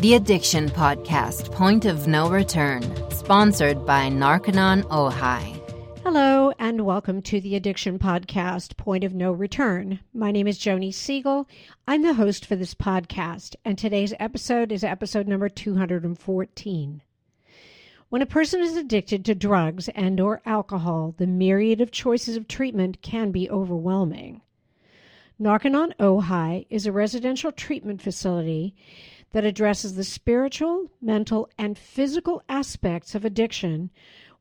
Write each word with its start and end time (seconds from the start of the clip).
The 0.00 0.14
Addiction 0.14 0.70
Podcast, 0.70 1.52
Point 1.52 1.84
of 1.84 2.06
No 2.06 2.30
Return, 2.30 2.82
sponsored 3.10 3.84
by 3.84 4.08
Narconon 4.08 4.82
Ojai. 4.84 5.60
Hello, 6.02 6.54
and 6.58 6.86
welcome 6.86 7.20
to 7.20 7.38
the 7.38 7.54
Addiction 7.54 7.98
Podcast, 7.98 8.78
Point 8.78 9.04
of 9.04 9.12
No 9.12 9.30
Return. 9.30 10.00
My 10.14 10.30
name 10.30 10.46
is 10.46 10.58
Joni 10.58 10.94
Siegel. 10.94 11.46
I'm 11.86 12.00
the 12.00 12.14
host 12.14 12.46
for 12.46 12.56
this 12.56 12.72
podcast, 12.72 13.56
and 13.62 13.76
today's 13.76 14.14
episode 14.18 14.72
is 14.72 14.82
episode 14.82 15.28
number 15.28 15.50
214. 15.50 17.02
When 18.08 18.22
a 18.22 18.26
person 18.26 18.62
is 18.62 18.76
addicted 18.76 19.22
to 19.26 19.34
drugs 19.34 19.90
and 19.90 20.18
or 20.18 20.40
alcohol, 20.46 21.14
the 21.18 21.26
myriad 21.26 21.82
of 21.82 21.90
choices 21.90 22.38
of 22.38 22.48
treatment 22.48 23.02
can 23.02 23.32
be 23.32 23.50
overwhelming. 23.50 24.40
Narconon 25.38 25.94
Ojai 25.98 26.66
is 26.70 26.86
a 26.86 26.92
residential 26.92 27.52
treatment 27.52 28.00
facility 28.00 28.74
that 29.32 29.44
addresses 29.44 29.94
the 29.94 30.04
spiritual, 30.04 30.90
mental, 31.00 31.48
and 31.56 31.78
physical 31.78 32.42
aspects 32.48 33.14
of 33.14 33.24
addiction 33.24 33.90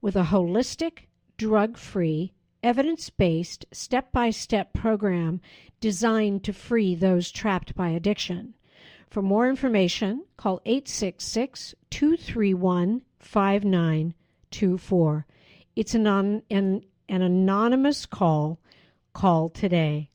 with 0.01 0.15
a 0.15 0.23
holistic, 0.23 1.07
drug 1.37 1.77
free, 1.77 2.33
evidence 2.63 3.09
based, 3.09 3.65
step 3.71 4.11
by 4.11 4.29
step 4.29 4.73
program 4.73 5.41
designed 5.79 6.43
to 6.43 6.53
free 6.53 6.95
those 6.95 7.31
trapped 7.31 7.75
by 7.75 7.89
addiction. 7.89 8.53
For 9.09 9.21
more 9.21 9.49
information, 9.49 10.25
call 10.37 10.61
866 10.65 11.75
231 11.89 13.01
5924. 13.19 15.25
It's 15.75 15.95
an, 15.95 16.07
an, 16.07 16.43
an 16.49 16.83
anonymous 17.09 18.05
call. 18.05 18.59
Call 19.13 19.49
today. 19.49 20.09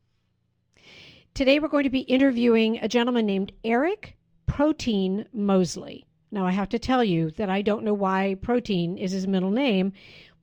Today, 1.35 1.59
we're 1.59 1.69
going 1.69 1.85
to 1.85 1.91
be 1.91 2.01
interviewing 2.01 2.79
a 2.79 2.89
gentleman 2.89 3.27
named 3.27 3.53
Eric 3.65 4.17
Protein 4.55 5.27
Moseley. 5.33 6.07
Now, 6.31 6.47
I 6.47 6.53
have 6.53 6.69
to 6.69 6.79
tell 6.79 7.03
you 7.03 7.33
that 7.33 7.51
I 7.51 7.61
don't 7.61 7.83
know 7.83 7.93
why 7.93 8.37
Protein 8.41 8.97
is 8.97 9.11
his 9.11 9.27
middle 9.27 9.51
name, 9.51 9.93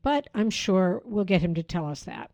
but 0.01 0.27
I'm 0.35 0.49
sure 0.49 1.01
we'll 1.05 1.23
get 1.23 1.41
him 1.41 1.55
to 1.55 1.63
tell 1.63 1.85
us 1.85 2.03
that. 2.03 2.29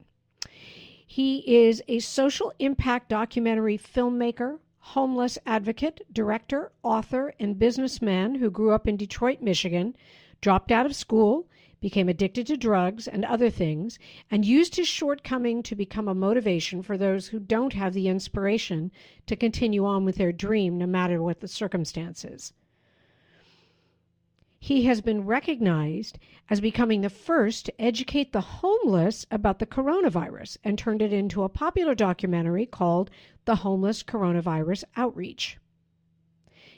He 1.05 1.43
is 1.67 1.83
a 1.87 1.99
social 1.99 2.51
impact 2.57 3.09
documentary 3.09 3.77
filmmaker, 3.77 4.57
homeless 4.79 5.37
advocate, 5.45 6.01
director, 6.11 6.71
author, 6.81 7.35
and 7.39 7.59
businessman 7.59 8.33
who 8.33 8.49
grew 8.49 8.71
up 8.71 8.87
in 8.87 8.97
Detroit, 8.97 9.43
Michigan, 9.43 9.95
dropped 10.41 10.71
out 10.71 10.87
of 10.87 10.95
school, 10.95 11.45
became 11.79 12.09
addicted 12.09 12.47
to 12.47 12.57
drugs 12.57 13.07
and 13.07 13.23
other 13.25 13.49
things, 13.49 13.99
and 14.31 14.45
used 14.45 14.75
his 14.75 14.87
shortcoming 14.87 15.61
to 15.61 15.75
become 15.75 16.07
a 16.07 16.15
motivation 16.15 16.81
for 16.81 16.97
those 16.97 17.27
who 17.27 17.39
don't 17.39 17.73
have 17.73 17.93
the 17.93 18.07
inspiration 18.07 18.91
to 19.25 19.35
continue 19.35 19.85
on 19.85 20.03
with 20.03 20.15
their 20.15 20.31
dream 20.31 20.77
no 20.77 20.87
matter 20.87 21.21
what 21.21 21.39
the 21.39 21.47
circumstances. 21.47 22.53
He 24.59 24.85
has 24.85 25.01
been 25.01 25.25
recognized 25.25 26.17
as 26.49 26.59
becoming 26.59 27.01
the 27.01 27.11
first 27.11 27.67
to 27.67 27.81
educate 27.81 28.33
the 28.33 28.41
homeless 28.41 29.25
about 29.29 29.59
the 29.59 29.67
coronavirus 29.67 30.57
and 30.63 30.77
turned 30.77 31.01
it 31.01 31.13
into 31.13 31.43
a 31.43 31.49
popular 31.49 31.93
documentary 31.93 32.65
called 32.65 33.11
The 33.45 33.57
Homeless 33.57 34.01
Coronavirus 34.01 34.83
Outreach. 34.95 35.59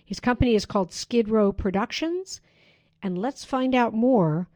His 0.06 0.20
company 0.20 0.56
is 0.56 0.66
called 0.66 0.92
Skid 0.92 1.30
Row 1.30 1.54
Productions, 1.54 2.42
and 3.02 3.18
let's 3.18 3.46
find 3.46 3.74
out 3.74 3.94
more, 3.94 4.50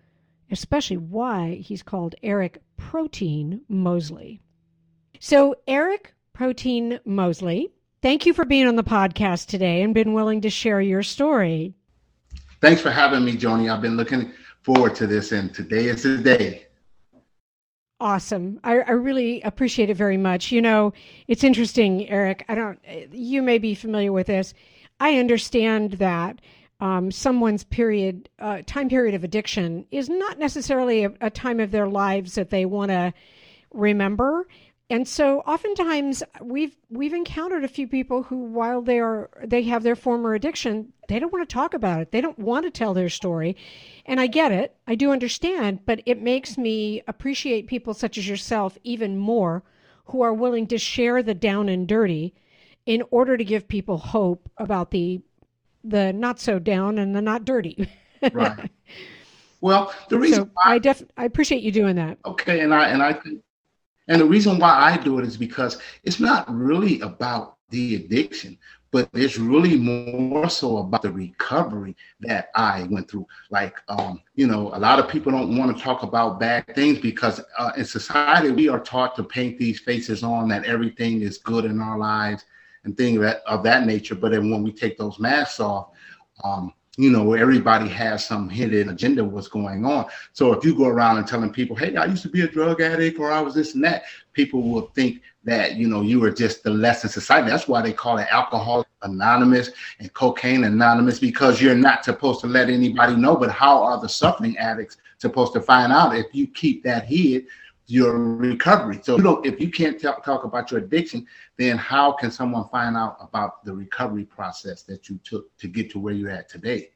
especially 0.53 0.97
why 0.97 1.55
he's 1.55 1.83
called 1.83 2.15
Eric 2.23 2.61
Protein 2.77 3.61
Moseley. 3.67 4.39
So, 5.19 5.55
Eric 5.67 6.13
Protein 6.31 6.99
Moseley, 7.05 7.71
thank 8.01 8.25
you 8.25 8.33
for 8.33 8.45
being 8.45 8.67
on 8.67 8.75
the 8.75 8.83
podcast 8.83 9.47
today 9.47 9.81
and 9.81 9.93
been 9.93 10.13
willing 10.13 10.41
to 10.41 10.49
share 10.49 10.79
your 10.79 11.03
story. 11.03 11.73
Thanks 12.61 12.81
for 12.81 12.91
having 12.91 13.25
me, 13.25 13.35
Joni. 13.35 13.73
I've 13.73 13.81
been 13.81 13.97
looking 13.97 14.31
forward 14.61 14.95
to 14.95 15.07
this, 15.07 15.31
and 15.31 15.53
today 15.53 15.85
is 15.85 16.03
the 16.03 16.17
day. 16.17 16.67
Awesome. 17.99 18.59
I, 18.63 18.79
I, 18.79 18.91
really 18.91 19.41
appreciate 19.41 19.89
it 19.89 19.95
very 19.95 20.17
much. 20.17 20.51
You 20.51 20.61
know, 20.61 20.93
it's 21.27 21.43
interesting, 21.43 22.09
Eric. 22.09 22.43
I 22.49 22.55
don't, 22.55 22.79
you 23.11 23.41
may 23.41 23.57
be 23.57 23.75
familiar 23.75 24.11
with 24.11 24.27
this. 24.27 24.53
I 24.99 25.19
understand 25.19 25.93
that 25.93 26.41
um, 26.79 27.11
someone's 27.11 27.63
period, 27.63 28.29
uh, 28.39 28.61
time 28.65 28.89
period 28.89 29.15
of 29.15 29.23
addiction 29.23 29.85
is 29.91 30.09
not 30.09 30.39
necessarily 30.39 31.05
a, 31.05 31.13
a 31.21 31.29
time 31.29 31.59
of 31.59 31.71
their 31.71 31.87
lives 31.87 32.35
that 32.35 32.49
they 32.49 32.65
want 32.65 32.91
to 32.91 33.13
remember. 33.73 34.47
And 34.89 35.07
so 35.07 35.39
oftentimes 35.39 36.21
we've 36.41 36.75
we've 36.89 37.13
encountered 37.13 37.63
a 37.63 37.69
few 37.69 37.87
people 37.87 38.23
who 38.23 38.37
while 38.37 38.81
they 38.81 38.99
are 38.99 39.29
they 39.43 39.63
have 39.63 39.81
their 39.81 39.95
former 39.95 40.33
addiction 40.33 40.93
they 41.07 41.19
don't 41.19 41.33
want 41.33 41.47
to 41.47 41.53
talk 41.53 41.73
about 41.73 42.01
it. 42.01 42.11
They 42.11 42.21
don't 42.21 42.39
want 42.39 42.65
to 42.65 42.71
tell 42.71 42.93
their 42.93 43.09
story. 43.09 43.55
And 44.05 44.19
i 44.19 44.27
get 44.27 44.51
it. 44.51 44.75
I 44.87 44.95
do 44.95 45.11
understand. 45.11 45.85
But 45.85 46.01
it 46.05 46.21
makes 46.21 46.57
me 46.57 47.01
appreciate 47.07 47.67
people 47.67 47.93
such 47.93 48.17
as 48.17 48.27
yourself 48.27 48.77
even 48.83 49.17
more 49.17 49.63
who 50.05 50.21
are 50.21 50.33
willing 50.33 50.67
to 50.67 50.77
share 50.77 51.23
the 51.23 51.33
down 51.33 51.69
and 51.69 51.87
dirty 51.87 52.33
in 52.85 53.03
order 53.11 53.37
to 53.37 53.45
give 53.45 53.67
people 53.67 53.97
hope 53.97 54.49
about 54.57 54.91
the 54.91 55.21
the 55.83 56.13
not 56.13 56.39
so 56.39 56.59
down 56.59 56.97
and 56.97 57.15
the 57.15 57.21
not 57.21 57.45
dirty. 57.45 57.89
Right. 58.31 58.69
Well 59.61 59.93
the 60.09 60.19
reason 60.19 60.43
so 60.43 60.51
I, 60.61 60.73
I 60.73 60.77
def 60.77 61.01
i 61.15 61.23
appreciate 61.23 61.63
you 61.63 61.71
doing 61.71 61.95
that. 61.95 62.17
Okay 62.25 62.59
and 62.59 62.73
i 62.73 62.89
and 62.89 63.01
i 63.01 63.13
think 63.13 63.41
and 64.07 64.19
the 64.19 64.25
reason 64.25 64.59
why 64.59 64.71
I 64.71 64.97
do 64.97 65.19
it 65.19 65.25
is 65.25 65.37
because 65.37 65.79
it's 66.03 66.19
not 66.19 66.53
really 66.53 66.99
about 67.01 67.57
the 67.69 67.95
addiction, 67.95 68.57
but 68.91 69.09
it's 69.13 69.37
really 69.37 69.77
more 69.77 70.49
so 70.49 70.77
about 70.77 71.01
the 71.01 71.11
recovery 71.11 71.95
that 72.19 72.49
I 72.53 72.83
went 72.91 73.09
through. 73.09 73.25
Like, 73.49 73.75
um, 73.87 74.21
you 74.35 74.45
know, 74.45 74.69
a 74.75 74.79
lot 74.79 74.99
of 74.99 75.07
people 75.07 75.31
don't 75.31 75.57
want 75.57 75.75
to 75.75 75.83
talk 75.83 76.03
about 76.03 76.39
bad 76.39 76.75
things 76.75 76.99
because 76.99 77.41
uh, 77.57 77.71
in 77.77 77.85
society 77.85 78.51
we 78.51 78.67
are 78.67 78.79
taught 78.79 79.15
to 79.15 79.23
paint 79.23 79.57
these 79.57 79.79
faces 79.79 80.21
on 80.21 80.49
that 80.49 80.65
everything 80.65 81.21
is 81.21 81.37
good 81.37 81.65
in 81.65 81.79
our 81.79 81.97
lives 81.97 82.45
and 82.83 82.97
things 82.97 83.19
that, 83.19 83.41
of 83.45 83.63
that 83.63 83.85
nature. 83.85 84.15
But 84.15 84.31
then 84.31 84.49
when 84.51 84.63
we 84.63 84.71
take 84.71 84.97
those 84.97 85.19
masks 85.19 85.59
off, 85.59 85.89
um, 86.43 86.73
you 86.95 87.09
know, 87.09 87.33
everybody 87.33 87.87
has 87.89 88.23
some 88.23 88.47
hidden 88.49 88.89
agenda 88.89 89.23
what's 89.23 89.47
going 89.47 89.83
on. 89.83 90.05
So 90.33 90.53
if 90.53 90.63
you 90.63 90.75
go 90.75 90.85
around 90.85 91.17
and 91.17 91.25
telling 91.25 91.51
people, 91.51 91.75
hey, 91.75 91.95
I 91.95 92.05
used 92.05 92.21
to 92.21 92.29
be 92.29 92.41
a 92.41 92.47
drug 92.47 92.81
addict 92.81 93.17
or 93.17 93.31
I 93.31 93.41
was 93.41 93.55
this 93.55 93.73
and 93.73 93.83
that, 93.83 94.03
people 94.33 94.61
will 94.61 94.91
think 94.93 95.21
that, 95.43 95.75
you 95.75 95.87
know, 95.87 96.01
you 96.01 96.19
were 96.19 96.29
just 96.29 96.61
the 96.61 96.69
less 96.69 97.03
in 97.03 97.09
society. 97.09 97.49
That's 97.49 97.67
why 97.67 97.81
they 97.81 97.93
call 97.93 98.19
it 98.19 98.27
alcohol 98.29 98.85
anonymous 99.01 99.71
and 99.99 100.13
cocaine 100.13 100.65
anonymous, 100.65 101.19
because 101.19 101.59
you're 101.59 101.73
not 101.73 102.05
supposed 102.05 102.41
to 102.41 102.47
let 102.47 102.69
anybody 102.69 103.15
know. 103.15 103.35
But 103.35 103.49
how 103.49 103.83
are 103.83 103.99
the 103.99 104.07
suffering 104.07 104.55
addicts 104.59 104.97
supposed 105.17 105.53
to 105.53 105.61
find 105.61 105.91
out 105.91 106.15
if 106.15 106.27
you 106.31 106.45
keep 106.45 106.83
that 106.83 107.05
hid? 107.05 107.47
Your 107.87 108.17
recovery. 108.17 108.99
So 109.03 109.17
you 109.17 109.23
know, 109.23 109.41
if 109.43 109.59
you 109.59 109.69
can't 109.69 110.01
talk, 110.01 110.23
talk 110.23 110.43
about 110.43 110.71
your 110.71 110.79
addiction, 110.79 111.25
then 111.57 111.77
how 111.77 112.11
can 112.13 112.31
someone 112.31 112.67
find 112.69 112.95
out 112.95 113.17
about 113.19 113.63
the 113.65 113.73
recovery 113.73 114.25
process 114.25 114.83
that 114.83 115.09
you 115.09 115.19
took 115.23 115.55
to 115.57 115.67
get 115.67 115.91
to 115.91 115.99
where 115.99 116.13
you're 116.13 116.29
at 116.29 116.49
today? 116.49 116.89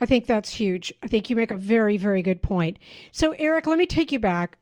I 0.00 0.06
think 0.06 0.26
that's 0.26 0.50
huge. 0.50 0.92
I 1.02 1.06
think 1.06 1.30
you 1.30 1.36
make 1.36 1.50
a 1.50 1.56
very, 1.56 1.96
very 1.96 2.22
good 2.22 2.42
point. 2.42 2.78
So, 3.12 3.32
Eric, 3.38 3.66
let 3.66 3.78
me 3.78 3.86
take 3.86 4.10
you 4.10 4.18
back. 4.18 4.58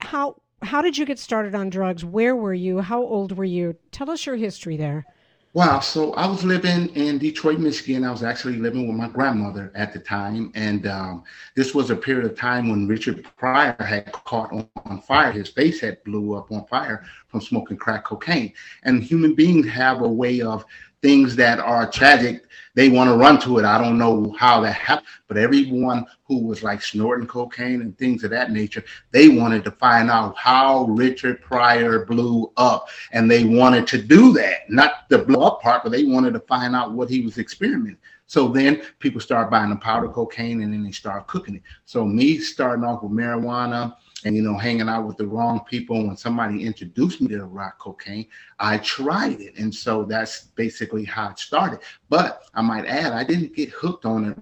How 0.00 0.40
how 0.62 0.82
did 0.82 0.98
you 0.98 1.06
get 1.06 1.18
started 1.18 1.54
on 1.54 1.70
drugs? 1.70 2.04
Where 2.04 2.36
were 2.36 2.54
you? 2.54 2.80
How 2.80 3.00
old 3.00 3.36
were 3.36 3.44
you? 3.44 3.76
Tell 3.92 4.10
us 4.10 4.26
your 4.26 4.36
history 4.36 4.76
there. 4.76 5.06
Wow. 5.52 5.80
So 5.80 6.12
I 6.12 6.28
was 6.28 6.44
living 6.44 6.94
in 6.94 7.18
Detroit, 7.18 7.58
Michigan. 7.58 8.04
I 8.04 8.12
was 8.12 8.22
actually 8.22 8.58
living 8.58 8.86
with 8.86 8.96
my 8.96 9.08
grandmother 9.08 9.72
at 9.74 9.92
the 9.92 9.98
time. 9.98 10.52
And 10.54 10.86
um, 10.86 11.24
this 11.56 11.74
was 11.74 11.90
a 11.90 11.96
period 11.96 12.30
of 12.30 12.38
time 12.38 12.68
when 12.68 12.86
Richard 12.86 13.26
Pryor 13.36 13.74
had 13.80 14.12
caught 14.12 14.52
on, 14.52 14.68
on, 14.84 15.00
fire. 15.00 15.32
His 15.32 15.48
face 15.48 15.80
had 15.80 16.04
blew 16.04 16.36
up 16.36 16.52
on 16.52 16.66
fire 16.66 17.04
from 17.26 17.40
smoking 17.40 17.78
crack 17.78 18.04
cocaine. 18.04 18.52
And 18.84 19.02
human 19.02 19.34
beings 19.34 19.66
have 19.66 20.02
a 20.02 20.08
way 20.08 20.40
of 20.40 20.64
things 21.02 21.36
that 21.36 21.58
are 21.58 21.90
tragic 21.90 22.44
they 22.74 22.88
want 22.88 23.10
to 23.10 23.16
run 23.16 23.40
to 23.40 23.58
it. 23.58 23.64
I 23.64 23.78
don't 23.78 23.98
know 23.98 24.34
how 24.38 24.60
that 24.60 24.74
happened, 24.74 25.08
but 25.26 25.36
everyone 25.36 26.06
who 26.24 26.46
was 26.46 26.62
like 26.62 26.82
snorting 26.82 27.26
cocaine 27.26 27.80
and 27.80 27.96
things 27.98 28.22
of 28.22 28.30
that 28.30 28.52
nature, 28.52 28.84
they 29.10 29.28
wanted 29.28 29.64
to 29.64 29.72
find 29.72 30.10
out 30.10 30.36
how 30.36 30.84
Richard 30.84 31.42
Pryor 31.42 32.04
blew 32.04 32.52
up. 32.56 32.88
And 33.12 33.30
they 33.30 33.44
wanted 33.44 33.86
to 33.88 34.00
do 34.00 34.32
that, 34.34 34.70
not 34.70 35.08
the 35.08 35.18
blow 35.18 35.42
up 35.42 35.60
part, 35.60 35.82
but 35.82 35.90
they 35.90 36.04
wanted 36.04 36.32
to 36.34 36.40
find 36.40 36.76
out 36.76 36.92
what 36.92 37.10
he 37.10 37.22
was 37.22 37.38
experimenting. 37.38 37.98
So 38.30 38.46
then 38.46 38.82
people 39.00 39.20
start 39.20 39.50
buying 39.50 39.70
the 39.70 39.76
powder 39.76 40.08
cocaine 40.08 40.62
and 40.62 40.72
then 40.72 40.84
they 40.84 40.92
start 40.92 41.26
cooking 41.26 41.56
it. 41.56 41.62
So 41.84 42.04
me 42.04 42.38
starting 42.38 42.84
off 42.84 43.02
with 43.02 43.10
marijuana, 43.10 43.96
and 44.24 44.36
you 44.36 44.42
know 44.42 44.56
hanging 44.56 44.88
out 44.88 45.04
with 45.04 45.16
the 45.16 45.26
wrong 45.26 45.64
people 45.68 46.06
when 46.06 46.16
somebody 46.16 46.64
introduced 46.64 47.20
me 47.20 47.26
to 47.30 47.44
rock 47.44 47.80
cocaine 47.80 48.26
i 48.60 48.78
tried 48.78 49.40
it. 49.40 49.58
And 49.58 49.74
so 49.74 50.04
that's 50.04 50.44
basically 50.54 51.04
how 51.04 51.30
it 51.30 51.40
started. 51.40 51.80
But 52.08 52.44
i 52.54 52.62
might 52.62 52.86
add 52.86 53.14
i 53.14 53.24
didn't 53.24 53.56
get 53.56 53.70
hooked 53.70 54.04
on 54.04 54.30
it 54.30 54.38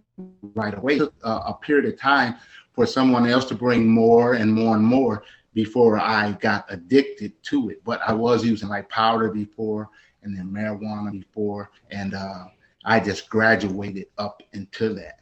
right 0.55 0.77
away. 0.77 0.97
It 0.97 0.99
took 0.99 1.15
a, 1.25 1.31
a 1.31 1.59
period 1.63 1.91
of 1.91 1.99
time 1.99 2.35
for 2.75 2.85
someone 2.85 3.27
else 3.27 3.47
to 3.47 3.55
bring 3.55 3.89
more 3.89 4.35
and 4.35 4.53
more 4.53 4.77
and 4.77 4.85
more 4.85 5.23
before 5.55 5.99
i 5.99 6.33
got 6.33 6.67
addicted 6.69 7.43
to 7.45 7.71
it. 7.71 7.83
But 7.85 8.03
i 8.07 8.13
was 8.13 8.45
using 8.45 8.69
like 8.69 8.91
powder 8.91 9.31
before 9.31 9.89
and 10.23 10.37
then 10.37 10.51
marijuana 10.51 11.11
before. 11.11 11.71
And 11.91 12.13
uh 12.13 12.49
I 12.85 13.01
just 13.01 13.29
graduated 13.29 14.07
up 14.19 14.43
into 14.53 14.95
that. 14.95 15.19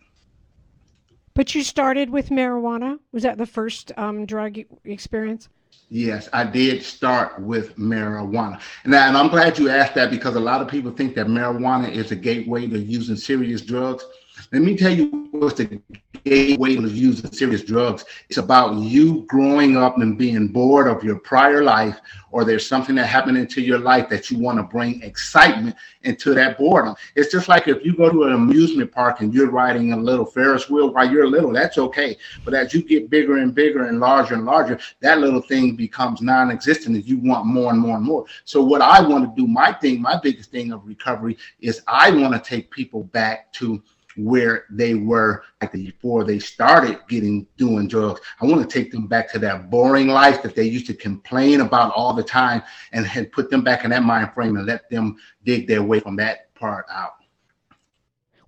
But 1.34 1.54
you 1.54 1.62
started 1.62 2.08
with 2.10 2.30
marijuana. 2.30 2.98
Was 3.12 3.22
that 3.24 3.36
the 3.36 3.46
first 3.46 3.92
um, 3.96 4.24
drug 4.24 4.58
experience? 4.84 5.48
Yes, 5.88 6.28
I 6.32 6.44
did 6.44 6.82
start 6.82 7.40
with 7.40 7.76
marijuana. 7.76 8.60
And, 8.84 8.94
I, 8.94 9.08
and 9.08 9.16
I'm 9.16 9.28
glad 9.28 9.58
you 9.58 9.68
asked 9.68 9.94
that 9.94 10.10
because 10.10 10.34
a 10.34 10.40
lot 10.40 10.60
of 10.60 10.68
people 10.68 10.90
think 10.90 11.14
that 11.14 11.26
marijuana 11.26 11.90
is 11.90 12.10
a 12.10 12.16
gateway 12.16 12.66
to 12.66 12.78
using 12.78 13.16
serious 13.16 13.60
drugs. 13.60 14.04
Let 14.52 14.62
me 14.62 14.76
tell 14.76 14.92
you 14.92 15.28
what's 15.30 15.58
the 15.58 15.80
gateway 16.26 16.74
to 16.74 16.88
using 16.88 17.30
serious 17.30 17.62
drugs. 17.62 18.04
It's 18.28 18.38
about 18.38 18.76
you 18.76 19.24
growing 19.28 19.76
up 19.76 19.98
and 19.98 20.18
being 20.18 20.48
bored 20.48 20.88
of 20.88 21.04
your 21.04 21.20
prior 21.20 21.62
life, 21.62 22.00
or 22.32 22.44
there's 22.44 22.66
something 22.66 22.96
that 22.96 23.06
happened 23.06 23.38
into 23.38 23.62
your 23.62 23.78
life 23.78 24.08
that 24.08 24.28
you 24.28 24.38
want 24.38 24.58
to 24.58 24.64
bring 24.64 25.00
excitement 25.02 25.76
into 26.02 26.34
that 26.34 26.58
boredom. 26.58 26.96
It's 27.14 27.30
just 27.30 27.48
like 27.48 27.68
if 27.68 27.84
you 27.84 27.96
go 27.96 28.10
to 28.10 28.24
an 28.24 28.32
amusement 28.32 28.90
park 28.90 29.20
and 29.20 29.32
you're 29.32 29.50
riding 29.50 29.92
a 29.92 29.96
little 29.96 30.26
Ferris 30.26 30.68
wheel 30.68 30.92
while 30.92 31.08
you're 31.08 31.28
little, 31.28 31.52
that's 31.52 31.78
okay. 31.78 32.16
But 32.44 32.54
as 32.54 32.74
you 32.74 32.82
get 32.82 33.08
bigger 33.08 33.36
and 33.36 33.54
bigger 33.54 33.86
and 33.86 34.00
larger 34.00 34.34
and 34.34 34.44
larger, 34.44 34.80
that 35.00 35.20
little 35.20 35.42
thing 35.42 35.76
becomes 35.76 36.20
non 36.20 36.50
existent 36.50 36.96
and 36.96 37.04
you 37.04 37.18
want 37.18 37.46
more 37.46 37.70
and 37.70 37.80
more 37.80 37.96
and 37.96 38.04
more. 38.04 38.26
So, 38.44 38.62
what 38.62 38.82
I 38.82 39.00
want 39.00 39.24
to 39.24 39.40
do, 39.40 39.46
my 39.46 39.72
thing, 39.72 40.02
my 40.02 40.18
biggest 40.20 40.50
thing 40.50 40.72
of 40.72 40.84
recovery 40.86 41.38
is 41.60 41.82
I 41.86 42.10
want 42.10 42.34
to 42.34 42.40
take 42.40 42.70
people 42.72 43.04
back 43.04 43.52
to 43.54 43.80
where 44.16 44.64
they 44.70 44.94
were 44.94 45.42
before 45.72 46.24
they 46.24 46.38
started 46.38 46.98
getting 47.08 47.46
doing 47.56 47.88
drugs. 47.88 48.20
I 48.40 48.46
want 48.46 48.68
to 48.68 48.78
take 48.78 48.90
them 48.90 49.06
back 49.06 49.30
to 49.32 49.38
that 49.40 49.70
boring 49.70 50.08
life 50.08 50.42
that 50.42 50.54
they 50.54 50.64
used 50.64 50.86
to 50.86 50.94
complain 50.94 51.60
about 51.60 51.92
all 51.94 52.14
the 52.14 52.22
time 52.22 52.62
and, 52.92 53.08
and 53.14 53.30
put 53.32 53.50
them 53.50 53.62
back 53.62 53.84
in 53.84 53.90
that 53.90 54.02
mind 54.02 54.32
frame 54.32 54.56
and 54.56 54.66
let 54.66 54.88
them 54.90 55.16
dig 55.44 55.66
their 55.66 55.82
way 55.82 56.00
from 56.00 56.16
that 56.16 56.54
part 56.54 56.86
out. 56.90 57.12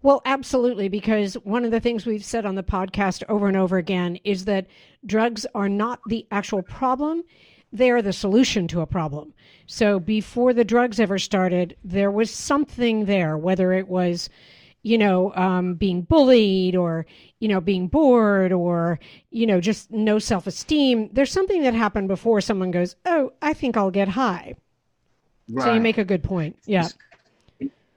Well, 0.00 0.22
absolutely, 0.24 0.88
because 0.88 1.34
one 1.34 1.64
of 1.64 1.72
the 1.72 1.80
things 1.80 2.06
we've 2.06 2.24
said 2.24 2.46
on 2.46 2.54
the 2.54 2.62
podcast 2.62 3.24
over 3.28 3.48
and 3.48 3.56
over 3.56 3.78
again 3.78 4.16
is 4.22 4.44
that 4.44 4.68
drugs 5.04 5.44
are 5.56 5.68
not 5.68 6.00
the 6.06 6.24
actual 6.30 6.62
problem, 6.62 7.24
they 7.72 7.90
are 7.90 8.00
the 8.00 8.12
solution 8.12 8.68
to 8.68 8.80
a 8.80 8.86
problem. 8.86 9.34
So 9.66 9.98
before 9.98 10.54
the 10.54 10.64
drugs 10.64 11.00
ever 11.00 11.18
started, 11.18 11.76
there 11.82 12.10
was 12.10 12.30
something 12.30 13.04
there, 13.04 13.36
whether 13.36 13.72
it 13.72 13.88
was 13.88 14.30
you 14.88 14.96
know, 14.96 15.34
um, 15.34 15.74
being 15.74 16.00
bullied 16.02 16.74
or, 16.74 17.04
you 17.40 17.48
know, 17.48 17.60
being 17.60 17.88
bored 17.88 18.52
or, 18.52 18.98
you 19.30 19.46
know, 19.46 19.60
just 19.60 19.90
no 19.90 20.18
self 20.18 20.46
esteem. 20.46 21.10
There's 21.12 21.30
something 21.30 21.62
that 21.62 21.74
happened 21.74 22.08
before 22.08 22.40
someone 22.40 22.70
goes, 22.70 22.96
Oh, 23.04 23.32
I 23.42 23.52
think 23.52 23.76
I'll 23.76 23.90
get 23.90 24.08
high. 24.08 24.54
Right. 25.50 25.64
So 25.64 25.74
you 25.74 25.80
make 25.80 25.98
a 25.98 26.04
good 26.04 26.22
point. 26.22 26.56
Yeah. 26.64 26.88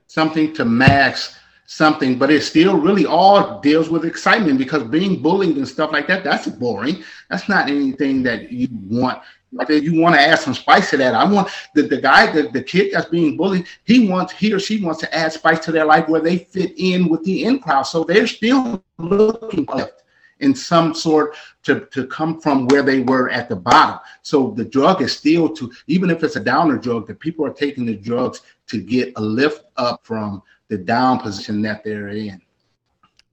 Something 0.07 0.53
to 0.55 0.65
mask 0.65 1.37
something, 1.71 2.19
but 2.19 2.29
it 2.29 2.43
still 2.43 2.77
really 2.77 3.05
all 3.05 3.61
deals 3.61 3.89
with 3.89 4.03
excitement 4.03 4.57
because 4.57 4.83
being 4.83 5.21
bullied 5.21 5.55
and 5.55 5.65
stuff 5.65 5.93
like 5.93 6.05
that, 6.05 6.21
that's 6.21 6.45
boring. 6.47 7.01
That's 7.29 7.47
not 7.47 7.69
anything 7.69 8.23
that 8.23 8.51
you 8.51 8.67
want 8.71 9.21
like 9.53 9.69
you 9.69 9.99
want 9.99 10.15
to 10.15 10.21
add 10.21 10.39
some 10.39 10.53
spice 10.53 10.89
to 10.91 10.97
that. 10.97 11.13
I 11.13 11.25
want 11.25 11.49
the, 11.75 11.83
the 11.83 11.99
guy, 11.99 12.31
the, 12.31 12.43
the 12.49 12.63
kid 12.63 12.93
that's 12.93 13.09
being 13.09 13.35
bullied, 13.35 13.67
he 13.83 14.07
wants 14.07 14.33
he 14.33 14.53
or 14.53 14.59
she 14.59 14.83
wants 14.83 14.99
to 15.01 15.15
add 15.15 15.33
spice 15.33 15.59
to 15.65 15.71
their 15.71 15.85
life 15.85 16.07
where 16.07 16.21
they 16.21 16.39
fit 16.39 16.73
in 16.77 17.09
with 17.09 17.23
the 17.23 17.45
in 17.45 17.59
crowd. 17.59 17.83
So 17.83 18.03
they're 18.03 18.27
still 18.27 18.83
looking 18.97 19.65
left 19.65 20.03
in 20.39 20.55
some 20.55 20.93
sort 20.93 21.35
to, 21.63 21.81
to 21.91 22.07
come 22.07 22.41
from 22.41 22.67
where 22.67 22.81
they 22.81 23.01
were 23.01 23.29
at 23.29 23.47
the 23.47 23.55
bottom. 23.55 23.99
So 24.23 24.51
the 24.51 24.65
drug 24.65 25.01
is 25.01 25.15
still 25.15 25.49
to 25.49 25.71
even 25.87 26.09
if 26.09 26.23
it's 26.23 26.35
a 26.35 26.43
downer 26.43 26.77
drug, 26.77 27.07
the 27.07 27.15
people 27.15 27.45
are 27.45 27.53
taking 27.53 27.85
the 27.85 27.95
drugs 27.95 28.41
to 28.67 28.81
get 28.81 29.13
a 29.17 29.21
lift 29.21 29.65
up 29.77 30.01
from 30.03 30.41
the 30.71 30.77
down 30.77 31.19
position 31.19 31.61
that 31.61 31.83
they're 31.83 32.07
in. 32.07 32.41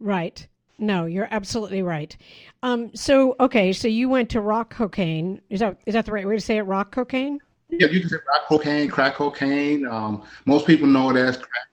Right. 0.00 0.46
No, 0.76 1.06
you're 1.06 1.28
absolutely 1.30 1.82
right. 1.82 2.16
Um, 2.62 2.94
so 2.94 3.36
okay, 3.40 3.72
so 3.72 3.88
you 3.88 4.08
went 4.08 4.28
to 4.30 4.40
rock 4.40 4.74
cocaine. 4.74 5.40
Is 5.48 5.60
that 5.60 5.78
is 5.86 5.94
that 5.94 6.04
the 6.04 6.12
right 6.12 6.26
way 6.26 6.34
to 6.34 6.40
say 6.40 6.58
it? 6.58 6.62
Rock 6.62 6.90
cocaine? 6.90 7.38
Yeah, 7.70 7.86
you 7.88 8.00
can 8.00 8.08
say 8.08 8.16
rock 8.16 8.48
cocaine, 8.48 8.88
crack 8.88 9.14
cocaine. 9.14 9.86
Um, 9.86 10.22
most 10.46 10.66
people 10.66 10.88
know 10.88 11.10
it 11.10 11.16
as 11.16 11.36
crack. 11.36 11.68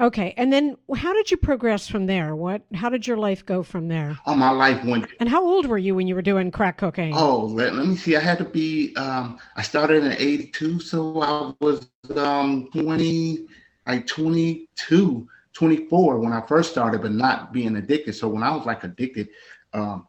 Okay, 0.00 0.34
and 0.36 0.52
then 0.52 0.76
how 0.96 1.12
did 1.12 1.30
you 1.30 1.36
progress 1.36 1.86
from 1.86 2.06
there? 2.06 2.34
What? 2.34 2.62
How 2.74 2.88
did 2.88 3.06
your 3.06 3.16
life 3.16 3.46
go 3.46 3.62
from 3.62 3.86
there? 3.86 4.18
Oh, 4.26 4.34
my 4.34 4.50
life 4.50 4.84
went. 4.84 5.06
And 5.20 5.28
how 5.28 5.44
old 5.44 5.66
were 5.66 5.78
you 5.78 5.94
when 5.94 6.08
you 6.08 6.16
were 6.16 6.22
doing 6.22 6.50
crack 6.50 6.76
cocaine? 6.78 7.14
Oh, 7.16 7.46
let, 7.46 7.74
let 7.74 7.86
me 7.86 7.96
see. 7.96 8.16
I 8.16 8.20
had 8.20 8.38
to 8.38 8.44
be. 8.44 8.94
Um, 8.96 9.38
I 9.56 9.62
started 9.62 10.02
in 10.04 10.12
'82, 10.12 10.80
so 10.80 11.22
I 11.22 11.54
was 11.64 11.88
um, 12.16 12.68
20, 12.72 13.46
like 13.86 14.06
22 14.06 15.28
24 15.52 16.18
when 16.18 16.32
I 16.32 16.40
first 16.46 16.70
started, 16.70 17.02
but 17.02 17.12
not 17.12 17.52
being 17.52 17.76
addicted. 17.76 18.14
So 18.14 18.28
when 18.28 18.42
I 18.42 18.54
was 18.54 18.64
like 18.64 18.84
addicted, 18.84 19.28
um, 19.72 20.06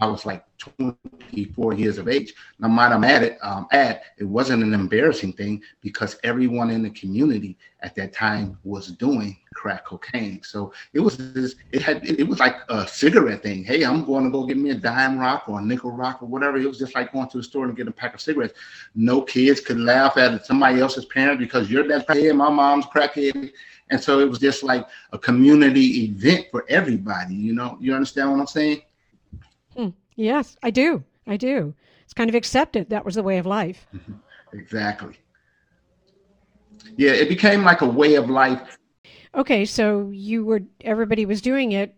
I 0.00 0.06
was 0.06 0.24
like 0.24 0.44
24 0.58 1.74
years 1.74 1.98
of 1.98 2.08
age. 2.08 2.32
Now, 2.58 2.68
might 2.68 2.92
I'm 2.92 3.04
at 3.04 3.22
it, 3.22 3.38
um, 3.42 3.66
at 3.72 4.02
it 4.16 4.24
wasn't 4.24 4.62
an 4.62 4.72
embarrassing 4.72 5.32
thing 5.32 5.62
because 5.80 6.16
everyone 6.22 6.70
in 6.70 6.82
the 6.82 6.90
community 6.90 7.58
at 7.80 7.94
that 7.96 8.12
time 8.12 8.58
was 8.62 8.88
doing 8.92 9.36
crack 9.54 9.84
cocaine. 9.84 10.42
So 10.44 10.72
it 10.92 11.00
was 11.00 11.16
this, 11.16 11.56
it 11.72 11.82
had 11.82 12.04
it 12.06 12.26
was 12.26 12.38
like 12.38 12.56
a 12.68 12.86
cigarette 12.86 13.42
thing. 13.42 13.64
Hey, 13.64 13.84
I'm 13.84 14.04
going 14.04 14.24
to 14.24 14.30
go 14.30 14.46
get 14.46 14.56
me 14.56 14.70
a 14.70 14.74
dime 14.74 15.18
rock 15.18 15.48
or 15.48 15.58
a 15.58 15.62
nickel 15.62 15.90
rock 15.90 16.22
or 16.22 16.26
whatever. 16.26 16.56
It 16.56 16.66
was 16.66 16.78
just 16.78 16.94
like 16.94 17.12
going 17.12 17.28
to 17.28 17.38
the 17.38 17.42
store 17.42 17.64
and 17.64 17.76
get 17.76 17.88
a 17.88 17.92
pack 17.92 18.14
of 18.14 18.20
cigarettes. 18.20 18.54
No 18.94 19.22
kids 19.22 19.60
could 19.60 19.80
laugh 19.80 20.16
at 20.16 20.46
somebody 20.46 20.80
else's 20.80 21.06
parent 21.06 21.40
because 21.40 21.70
you're 21.70 21.86
that 21.88 22.06
crackhead, 22.06 22.36
my 22.36 22.48
mom's 22.48 22.86
crackhead. 22.86 23.50
And 23.90 24.00
so 24.00 24.20
it 24.20 24.28
was 24.28 24.38
just 24.38 24.62
like 24.62 24.86
a 25.12 25.18
community 25.18 26.04
event 26.04 26.46
for 26.50 26.64
everybody. 26.68 27.34
You 27.34 27.54
know, 27.54 27.76
you 27.80 27.94
understand 27.94 28.30
what 28.30 28.40
I'm 28.40 28.46
saying? 28.46 28.82
Hmm. 29.78 29.90
Yes, 30.16 30.56
I 30.62 30.70
do. 30.70 31.04
I 31.26 31.36
do. 31.36 31.72
It's 32.02 32.12
kind 32.12 32.28
of 32.28 32.34
accepted. 32.34 32.90
That 32.90 33.04
was 33.04 33.14
the 33.14 33.22
way 33.22 33.38
of 33.38 33.46
life. 33.46 33.86
exactly. 34.52 35.14
Yeah, 36.96 37.12
it 37.12 37.28
became 37.28 37.62
like 37.62 37.80
a 37.80 37.86
way 37.86 38.16
of 38.16 38.28
life. 38.28 38.76
Okay, 39.34 39.64
so 39.64 40.10
you 40.10 40.44
were 40.44 40.62
everybody 40.80 41.26
was 41.26 41.40
doing 41.40 41.72
it. 41.72 41.94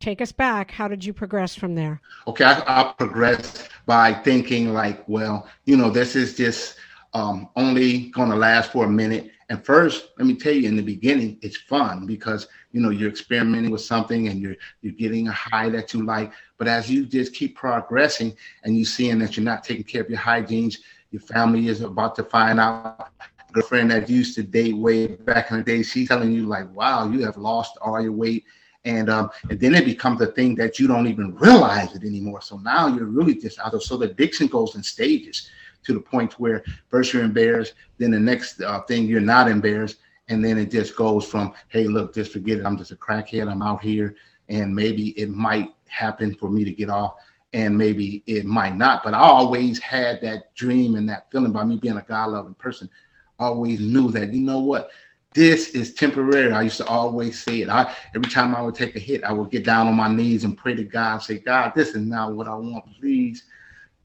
Take 0.00 0.22
us 0.22 0.32
back. 0.32 0.70
How 0.70 0.88
did 0.88 1.04
you 1.04 1.12
progress 1.12 1.54
from 1.54 1.74
there? 1.74 2.00
Okay, 2.26 2.44
I, 2.44 2.62
I 2.66 2.92
progressed 2.96 3.68
by 3.84 4.14
thinking 4.14 4.72
like, 4.72 5.06
well, 5.08 5.46
you 5.66 5.76
know, 5.76 5.90
this 5.90 6.16
is 6.16 6.36
just 6.36 6.76
um, 7.14 7.48
only 7.56 8.10
going 8.10 8.30
to 8.30 8.36
last 8.36 8.72
for 8.72 8.84
a 8.84 8.88
minute 8.88 9.30
and 9.50 9.64
first, 9.64 10.10
let 10.18 10.26
me 10.26 10.34
tell 10.34 10.52
you, 10.52 10.68
in 10.68 10.76
the 10.76 10.82
beginning, 10.82 11.38
it's 11.40 11.56
fun 11.56 12.04
because 12.04 12.48
you 12.72 12.80
know 12.80 12.90
you're 12.90 13.08
experimenting 13.08 13.70
with 13.70 13.80
something 13.80 14.28
and 14.28 14.40
you're 14.40 14.56
you're 14.82 14.92
getting 14.92 15.28
a 15.28 15.32
high 15.32 15.70
that 15.70 15.94
you 15.94 16.04
like. 16.04 16.32
But 16.58 16.68
as 16.68 16.90
you 16.90 17.06
just 17.06 17.34
keep 17.34 17.56
progressing 17.56 18.36
and 18.64 18.76
you 18.76 18.84
seeing 18.84 19.18
that 19.20 19.36
you're 19.36 19.44
not 19.44 19.64
taking 19.64 19.84
care 19.84 20.02
of 20.02 20.10
your 20.10 20.18
hygiene, 20.18 20.70
your 21.10 21.22
family 21.22 21.68
is 21.68 21.80
about 21.80 22.14
to 22.16 22.24
find 22.24 22.60
out. 22.60 23.10
Girlfriend 23.52 23.90
that 23.90 24.10
used 24.10 24.34
to 24.34 24.42
date 24.42 24.76
way 24.76 25.06
back 25.06 25.50
in 25.50 25.56
the 25.56 25.62
day, 25.62 25.82
she's 25.82 26.08
telling 26.08 26.30
you 26.30 26.44
like, 26.44 26.70
"Wow, 26.74 27.10
you 27.10 27.24
have 27.24 27.38
lost 27.38 27.78
all 27.80 28.00
your 28.00 28.12
weight." 28.12 28.44
and 28.84 29.10
um, 29.10 29.30
and 29.50 29.58
then 29.58 29.74
it 29.74 29.84
becomes 29.84 30.20
a 30.20 30.26
thing 30.26 30.54
that 30.54 30.78
you 30.78 30.86
don't 30.86 31.08
even 31.08 31.34
realize 31.36 31.94
it 31.96 32.04
anymore. 32.04 32.40
So 32.42 32.58
now 32.58 32.86
you're 32.86 33.06
really 33.06 33.34
just 33.34 33.58
out 33.58 33.74
of. 33.74 33.82
So 33.82 33.96
the 33.96 34.10
addiction 34.10 34.46
goes 34.46 34.76
in 34.76 34.82
stages 34.82 35.50
to 35.88 35.94
the 35.94 36.00
point 36.00 36.34
where 36.34 36.62
first 36.88 37.14
you're 37.14 37.24
embarrassed, 37.24 37.72
then 37.96 38.10
the 38.10 38.20
next 38.20 38.60
uh, 38.60 38.82
thing 38.82 39.06
you're 39.06 39.20
not 39.22 39.48
embarrassed, 39.48 39.96
and 40.28 40.44
then 40.44 40.58
it 40.58 40.70
just 40.70 40.94
goes 40.94 41.24
from, 41.24 41.54
hey, 41.68 41.84
look, 41.84 42.14
just 42.14 42.30
forget 42.30 42.58
it. 42.58 42.66
I'm 42.66 42.76
just 42.76 42.90
a 42.90 42.96
crackhead. 42.96 43.50
I'm 43.50 43.62
out 43.62 43.82
here, 43.82 44.14
and 44.50 44.74
maybe 44.74 45.18
it 45.18 45.30
might 45.30 45.70
happen 45.86 46.34
for 46.34 46.50
me 46.50 46.62
to 46.62 46.72
get 46.72 46.90
off, 46.90 47.14
and 47.54 47.76
maybe 47.76 48.22
it 48.26 48.44
might 48.44 48.76
not. 48.76 49.02
But 49.02 49.14
I 49.14 49.20
always 49.20 49.78
had 49.78 50.20
that 50.20 50.54
dream 50.54 50.96
and 50.96 51.08
that 51.08 51.32
feeling 51.32 51.52
by 51.52 51.64
me 51.64 51.78
being 51.78 51.96
a 51.96 52.02
God 52.02 52.32
loving 52.32 52.54
person. 52.54 52.90
Always 53.38 53.80
knew 53.80 54.10
that, 54.10 54.34
you 54.34 54.42
know 54.42 54.60
what? 54.60 54.90
This 55.32 55.70
is 55.70 55.94
temporary. 55.94 56.52
I 56.52 56.62
used 56.62 56.78
to 56.78 56.86
always 56.86 57.42
say 57.42 57.62
it. 57.62 57.70
I 57.70 57.94
every 58.14 58.30
time 58.30 58.54
I 58.54 58.60
would 58.60 58.74
take 58.74 58.96
a 58.96 58.98
hit, 58.98 59.24
I 59.24 59.32
would 59.32 59.50
get 59.50 59.64
down 59.64 59.86
on 59.86 59.94
my 59.94 60.08
knees 60.08 60.44
and 60.44 60.56
pray 60.56 60.74
to 60.74 60.84
God, 60.84 61.18
say, 61.18 61.38
God, 61.38 61.72
this 61.74 61.90
is 61.90 62.04
not 62.04 62.34
what 62.34 62.48
I 62.48 62.54
want. 62.54 62.84
Please 62.98 63.44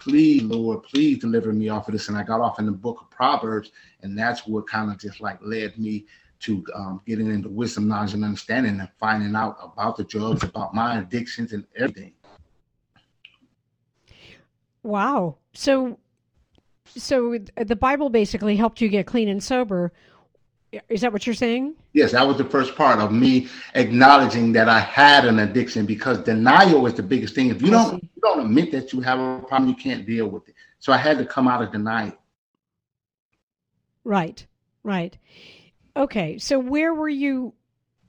please, 0.03 0.43
Lord, 0.43 0.83
please 0.83 1.19
deliver 1.19 1.53
me 1.53 1.69
off 1.69 1.87
of 1.87 1.93
this. 1.93 2.09
And 2.09 2.17
I 2.17 2.23
got 2.23 2.41
off 2.41 2.59
in 2.59 2.65
the 2.65 2.71
book 2.71 2.99
of 3.01 3.09
Proverbs, 3.09 3.71
and 4.01 4.17
that's 4.17 4.45
what 4.45 4.67
kind 4.67 4.91
of 4.91 4.99
just 4.99 5.21
like 5.21 5.39
led 5.41 5.77
me 5.77 6.05
to 6.41 6.63
um, 6.75 7.01
getting 7.07 7.29
into 7.29 7.47
wisdom, 7.47 7.87
knowledge, 7.87 8.13
and 8.13 8.23
understanding 8.23 8.79
and 8.79 8.89
finding 8.99 9.33
out 9.33 9.57
about 9.61 9.95
the 9.95 10.03
drugs, 10.03 10.43
about 10.43 10.73
my 10.73 10.99
addictions, 10.99 11.53
and 11.53 11.65
everything. 11.77 12.13
Wow. 14.83 15.37
So, 15.53 15.97
so 16.85 17.37
the 17.55 17.77
Bible 17.77 18.09
basically 18.09 18.57
helped 18.57 18.81
you 18.81 18.89
get 18.89 19.07
clean 19.07 19.29
and 19.29 19.41
sober. 19.41 19.93
Is 20.89 21.01
that 21.01 21.13
what 21.13 21.27
you're 21.27 21.35
saying? 21.35 21.75
Yes, 21.93 22.13
that 22.13 22.27
was 22.27 22.37
the 22.37 22.45
first 22.45 22.75
part 22.75 22.99
of 22.99 23.11
me 23.11 23.47
acknowledging 23.75 24.51
that 24.53 24.67
I 24.69 24.79
had 24.79 25.25
an 25.25 25.39
addiction 25.39 25.85
because 25.85 26.17
denial 26.19 26.85
is 26.87 26.95
the 26.95 27.03
biggest 27.03 27.35
thing. 27.35 27.49
If 27.49 27.61
you 27.61 27.69
don't 27.69 28.01
you 28.01 28.21
don't 28.21 28.39
admit 28.39 28.71
that 28.71 28.93
you 28.93 29.01
have 29.01 29.19
a 29.19 29.39
problem, 29.39 29.69
you 29.69 29.75
can't 29.75 30.05
deal 30.05 30.27
with 30.27 30.47
it. 30.49 30.55
So 30.79 30.91
I 30.91 30.97
had 30.97 31.17
to 31.19 31.25
come 31.25 31.47
out 31.47 31.61
of 31.61 31.71
denial. 31.71 32.13
Right, 34.03 34.45
right. 34.83 35.17
Okay, 35.95 36.37
so 36.37 36.59
where 36.59 36.93
were 36.93 37.09
you? 37.09 37.53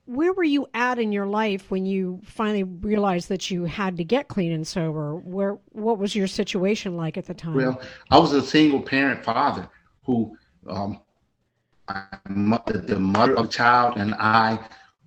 Where 0.07 0.33
were 0.33 0.43
you 0.43 0.67
at 0.73 0.99
in 0.99 1.11
your 1.11 1.25
life 1.25 1.71
when 1.71 1.85
you 1.85 2.21
finally 2.23 2.63
realized 2.63 3.29
that 3.29 3.49
you 3.49 3.65
had 3.65 3.97
to 3.97 4.03
get 4.03 4.27
clean 4.27 4.51
and 4.51 4.67
sober? 4.67 5.15
Where 5.15 5.57
what 5.71 5.97
was 5.97 6.15
your 6.15 6.27
situation 6.27 6.95
like 6.97 7.17
at 7.17 7.25
the 7.25 7.33
time? 7.33 7.55
Well, 7.55 7.81
I 8.11 8.17
was 8.17 8.33
a 8.33 8.41
single 8.41 8.81
parent 8.81 9.23
father 9.23 9.67
who 10.03 10.37
um, 10.67 10.99
mother, 12.29 12.79
the 12.79 12.99
mother 12.99 13.37
of 13.37 13.49
child 13.49 13.97
and 13.97 14.13
I 14.15 14.59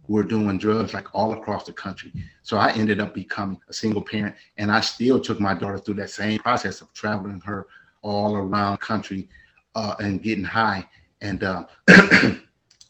were 0.09 0.23
doing 0.23 0.59
drugs 0.59 0.95
like 0.95 1.15
all 1.15 1.33
across 1.35 1.65
the 1.65 1.73
country. 1.73 2.13
So 2.43 2.57
I 2.57 2.73
ended 2.73 3.01
up 3.01 3.15
becoming 3.15 3.61
a 3.69 3.73
single 3.73 4.03
parent, 4.03 4.35
and 4.57 4.73
I 4.73 4.81
still 4.81 5.21
took 5.21 5.39
my 5.39 5.55
daughter 5.55 5.79
through 5.79 5.95
that 5.95 6.11
same 6.11 6.39
process 6.41 6.81
of 6.81 6.93
traveling 6.95 7.41
her 7.41 7.67
all 8.03 8.37
around 8.37 8.81
country 8.81 9.29
uh, 9.75 9.95
and 10.01 10.23
getting 10.23 10.45
high. 10.45 10.87
And 11.21 11.45
uh, 11.45 11.65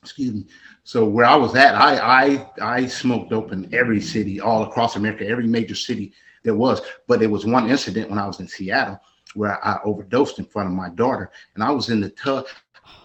excuse 0.02 0.32
me. 0.32 0.46
So 0.84 1.04
where 1.04 1.26
I 1.26 1.36
was 1.36 1.54
at, 1.54 1.74
I 1.74 1.98
I 1.98 2.50
I 2.62 2.86
smoked 2.86 3.30
dope 3.30 3.52
in 3.52 3.72
every 3.74 4.00
city 4.00 4.40
all 4.40 4.62
across 4.62 4.96
America, 4.96 5.26
every 5.26 5.46
major 5.46 5.74
city 5.74 6.12
there 6.44 6.54
was. 6.54 6.80
But 7.06 7.20
there 7.20 7.28
was 7.28 7.44
one 7.44 7.68
incident 7.68 8.08
when 8.08 8.18
I 8.18 8.26
was 8.26 8.40
in 8.40 8.48
Seattle 8.48 9.00
where 9.34 9.62
I 9.64 9.78
overdosed 9.84 10.38
in 10.38 10.46
front 10.46 10.68
of 10.68 10.74
my 10.74 10.88
daughter, 10.88 11.30
and 11.54 11.62
I 11.62 11.70
was 11.70 11.90
in 11.90 12.00
the 12.00 12.10
tub. 12.10 12.46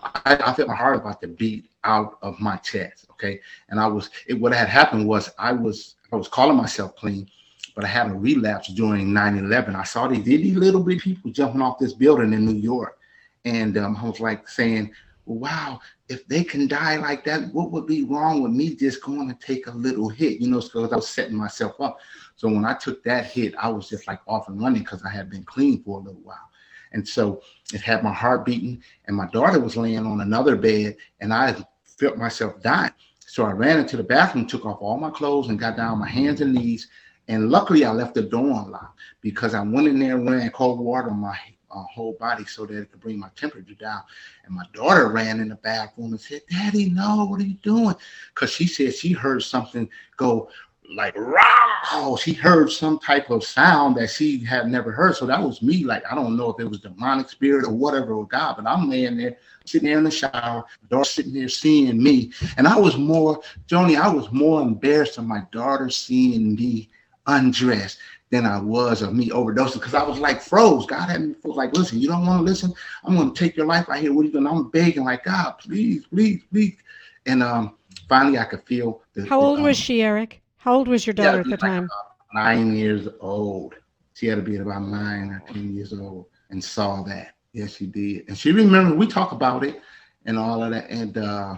I, 0.04 0.36
I 0.46 0.54
felt 0.54 0.68
my 0.68 0.76
heart 0.76 0.98
about 0.98 1.22
to 1.22 1.28
beat 1.28 1.70
out 1.84 2.18
of 2.22 2.40
my 2.40 2.58
chest. 2.58 3.08
Okay, 3.12 3.40
and 3.70 3.80
I 3.80 3.88
was 3.88 4.10
it, 4.28 4.34
what 4.34 4.54
had 4.54 4.68
happened 4.70 5.08
was 5.08 5.30
I 5.38 5.52
was 5.52 5.96
I 6.12 6.16
was 6.16 6.28
calling 6.28 6.58
myself 6.58 6.96
clean, 6.96 7.28
but 7.76 7.84
I 7.84 7.88
had 7.88 8.12
a 8.12 8.14
relapse 8.14 8.68
during 8.70 9.08
9/11. 9.08 9.76
I 9.76 9.84
saw 9.84 10.08
these 10.08 10.28
itty 10.28 10.54
little 10.56 10.84
bit 10.84 11.00
people 11.02 11.32
jumping 11.32 11.62
off 11.62 11.80
this 11.80 11.94
building 11.94 12.34
in 12.34 12.46
New 12.46 12.60
York, 12.60 12.98
and 13.46 13.78
um, 13.78 13.98
I 13.98 14.08
was 14.08 14.20
like 14.20 14.48
saying, 14.48 14.92
"Wow, 15.26 15.80
if 16.10 16.28
they 16.28 16.44
can 16.44 16.68
die 16.68 16.98
like 16.98 17.24
that, 17.26 17.54
what 17.54 17.72
would 17.72 17.88
be 17.88 18.04
wrong 18.04 18.42
with 18.42 18.52
me 18.52 18.76
just 18.76 19.02
going 19.04 19.28
to 19.30 19.46
take 19.46 19.68
a 19.68 19.72
little 19.72 20.10
hit?" 20.10 20.42
You 20.42 20.50
know, 20.50 20.60
because 20.62 20.92
I 20.92 20.96
was 20.98 21.08
setting 21.08 21.38
myself 21.38 21.80
up. 21.80 21.98
So 22.36 22.48
when 22.48 22.66
I 22.66 22.74
took 22.74 23.04
that 23.04 23.26
hit, 23.26 23.56
I 23.58 23.70
was 23.70 23.90
just 23.90 24.08
like 24.08 24.20
off 24.28 24.48
and 24.50 24.62
running 24.62 24.84
because 24.84 25.04
I 25.04 25.10
had 25.10 25.30
been 25.30 25.44
clean 25.44 25.82
for 25.84 26.00
a 26.00 26.04
little 26.04 26.22
while. 26.24 26.50
And 26.94 27.08
so 27.08 27.42
it 27.74 27.82
had 27.82 28.04
my 28.04 28.14
heart 28.14 28.46
beating, 28.46 28.82
and 29.06 29.16
my 29.16 29.28
daughter 29.28 29.60
was 29.60 29.76
laying 29.76 30.06
on 30.06 30.22
another 30.22 30.56
bed, 30.56 30.96
and 31.20 31.34
I 31.34 31.56
felt 31.84 32.18
myself 32.18 32.62
dying. 32.62 32.94
So 33.20 33.46
I 33.46 33.52
ran 33.52 33.80
into 33.80 33.98
the 33.98 34.04
bathroom, 34.04 34.46
took 34.46 34.66
off 34.66 34.82
all 34.82 34.98
my 34.98 35.10
clothes, 35.10 35.50
and 35.50 35.60
got 35.60 35.78
down 35.78 35.94
on 35.94 36.00
my 36.00 36.10
hands 36.10 36.42
and 36.42 36.54
knees. 36.54 36.88
And 37.28 37.50
luckily, 37.50 37.86
I 37.86 37.92
left 37.92 38.14
the 38.14 38.22
door 38.22 38.64
unlocked 38.64 39.00
because 39.22 39.54
I 39.56 39.62
went 39.62 39.88
in 39.88 40.00
there 40.00 40.18
and 40.18 40.30
ran 40.30 40.50
cold 40.52 40.80
water 40.80 41.10
on 41.10 41.18
my 41.18 41.38
uh, 41.72 41.84
whole 41.84 42.14
body 42.20 42.46
so 42.46 42.66
that 42.66 42.78
it 42.78 42.92
could 42.92 43.00
bring 43.00 43.20
my 43.20 43.30
temperature 43.36 43.74
down. 43.74 44.02
And 44.46 44.54
my 44.54 44.66
daughter 44.74 45.08
ran 45.10 45.40
in 45.40 45.50
the 45.50 45.56
bathroom 45.56 46.12
and 46.12 46.22
said, 46.22 46.42
Daddy, 46.50 46.90
no, 46.90 47.26
what 47.26 47.42
are 47.42 47.46
you 47.46 47.58
doing? 47.64 47.96
Because 48.34 48.52
she 48.52 48.68
said 48.68 48.94
she 48.94 49.14
heard 49.14 49.42
something 49.42 49.90
go 50.18 50.50
like 50.90 51.16
wow 51.18 52.16
she 52.16 52.34
heard 52.34 52.72
some 52.72 53.00
type 53.00 53.30
of 53.30 53.44
sound 53.44 53.96
that 53.96 54.10
she 54.10 54.44
had 54.44 54.68
never 54.68 54.92
heard. 54.92 55.16
So 55.16 55.26
that 55.26 55.42
was 55.42 55.62
me 55.62 55.84
like 55.84 56.04
i 56.10 56.16
don't 56.16 56.38
know 56.38 56.50
if 56.50 56.60
it 56.60 56.70
was 56.70 56.80
demonic 56.80 57.30
spirit 57.30 57.66
or 57.66 57.74
whatever 57.74 58.14
or 58.14 58.28
god 58.28 58.56
but 58.58 58.68
i'm 58.68 58.90
laying 58.90 59.18
there 59.18 59.38
sitting 59.66 59.88
there 59.88 59.98
in 59.98 60.04
the 60.04 60.12
shower 60.12 60.66
daughter 60.90 61.04
sitting 61.06 61.34
there 61.34 61.50
seeing 61.50 62.02
me. 62.02 62.32
And 62.58 62.68
i 62.68 62.78
was 62.78 62.98
more 62.98 63.42
joni 63.68 64.00
i 64.00 64.08
was 64.08 64.32
more 64.32 64.62
embarrassed 64.62 65.18
of 65.18 65.26
my 65.26 65.44
daughter 65.52 65.90
seeing 65.90 66.56
me 66.56 66.90
undressed 67.28 68.00
than 68.30 68.46
i 68.46 68.60
was 68.60 69.02
of 69.02 69.14
me 69.14 69.30
overdosing 69.30 69.76
because 69.76 69.94
i 69.94 70.04
was 70.04 70.20
like 70.20 70.42
froze. 70.42 70.86
God 70.86 71.10
had 71.10 71.22
me 71.22 71.34
froze 71.34 71.56
like 71.56 71.76
listen 71.76 72.00
you 72.00 72.08
don't 72.08 72.26
want 72.26 72.40
to 72.40 72.44
listen? 72.44 72.74
I'm 73.04 73.16
going 73.16 73.34
to 73.34 73.40
take 73.40 73.56
your 73.56 73.68
life 73.68 73.88
right 73.88 74.02
here. 74.02 74.14
What 74.14 74.24
are 74.24 74.26
you 74.26 74.32
doing? 74.32 74.48
I'm 74.48 74.70
begging 74.70 75.06
like 75.06 75.24
god 75.24 75.54
please 75.60 76.06
please 76.08 76.42
please. 76.52 76.78
And 77.26 77.42
um 77.42 77.78
finally 78.10 78.38
i 78.38 78.44
could 78.44 78.64
feel 78.64 79.02
the, 79.14 79.26
how 79.28 79.40
old 79.40 79.58
the, 79.58 79.62
um, 79.62 79.68
was 79.68 79.78
she 79.78 80.02
eric 80.02 80.43
how 80.64 80.76
old 80.76 80.88
was 80.88 81.06
your 81.06 81.14
daughter 81.14 81.40
at 81.42 81.50
the 81.50 81.58
time? 81.58 81.92
nine 82.34 82.76
years 82.76 83.08
old. 83.20 83.76
She 84.14 84.28
had 84.28 84.38
to 84.38 84.42
be 84.42 84.56
about 84.58 84.84
nine 84.84 85.32
or 85.32 85.44
ten 85.52 85.76
years 85.76 85.94
old 85.94 86.28
and 86.50 86.64
saw 86.64 87.04
that. 87.04 87.34
Yes, 87.54 87.76
she 87.76 87.88
did. 87.88 88.26
And 88.28 88.38
she 88.38 88.52
remembered 88.52 88.98
we 88.98 89.08
talk 89.08 89.32
about 89.34 89.64
it 89.64 89.82
and 90.26 90.38
all 90.38 90.64
of 90.64 90.72
that. 90.72 90.90
And 90.90 91.18
uh 91.18 91.56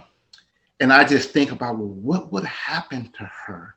and 0.80 0.92
I 0.92 1.04
just 1.04 1.30
think 1.30 1.52
about 1.52 1.78
well, 1.78 1.88
what 1.88 2.32
would 2.32 2.44
happen 2.44 3.12
to 3.18 3.24
her 3.46 3.76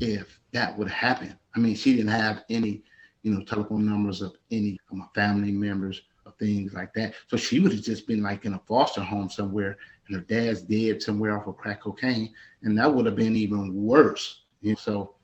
if 0.00 0.40
that 0.52 0.76
would 0.78 0.90
happen. 0.90 1.36
I 1.54 1.58
mean, 1.60 1.74
she 1.74 1.94
didn't 1.96 2.10
have 2.12 2.44
any, 2.50 2.82
you 3.22 3.32
know, 3.34 3.44
telephone 3.44 3.86
numbers 3.86 4.22
of 4.22 4.34
any 4.50 4.78
of 4.90 4.96
my 4.96 5.06
family 5.14 5.52
members 5.52 6.02
or 6.24 6.32
things 6.38 6.72
like 6.72 6.92
that. 6.94 7.14
So 7.28 7.36
she 7.36 7.60
would 7.60 7.72
have 7.72 7.82
just 7.82 8.06
been 8.06 8.22
like 8.22 8.44
in 8.46 8.54
a 8.54 8.60
foster 8.66 9.02
home 9.02 9.28
somewhere 9.28 9.76
and 10.08 10.16
her 10.16 10.22
dad's 10.24 10.62
dead 10.62 11.02
somewhere 11.02 11.38
off 11.38 11.46
of 11.46 11.56
crack 11.56 11.82
cocaine. 11.82 12.32
And 12.62 12.78
that 12.78 12.92
would 12.92 13.06
have 13.06 13.16
been 13.16 13.36
even 13.36 13.74
worse 13.74 14.39
and 14.62 14.78
so, 14.78 15.14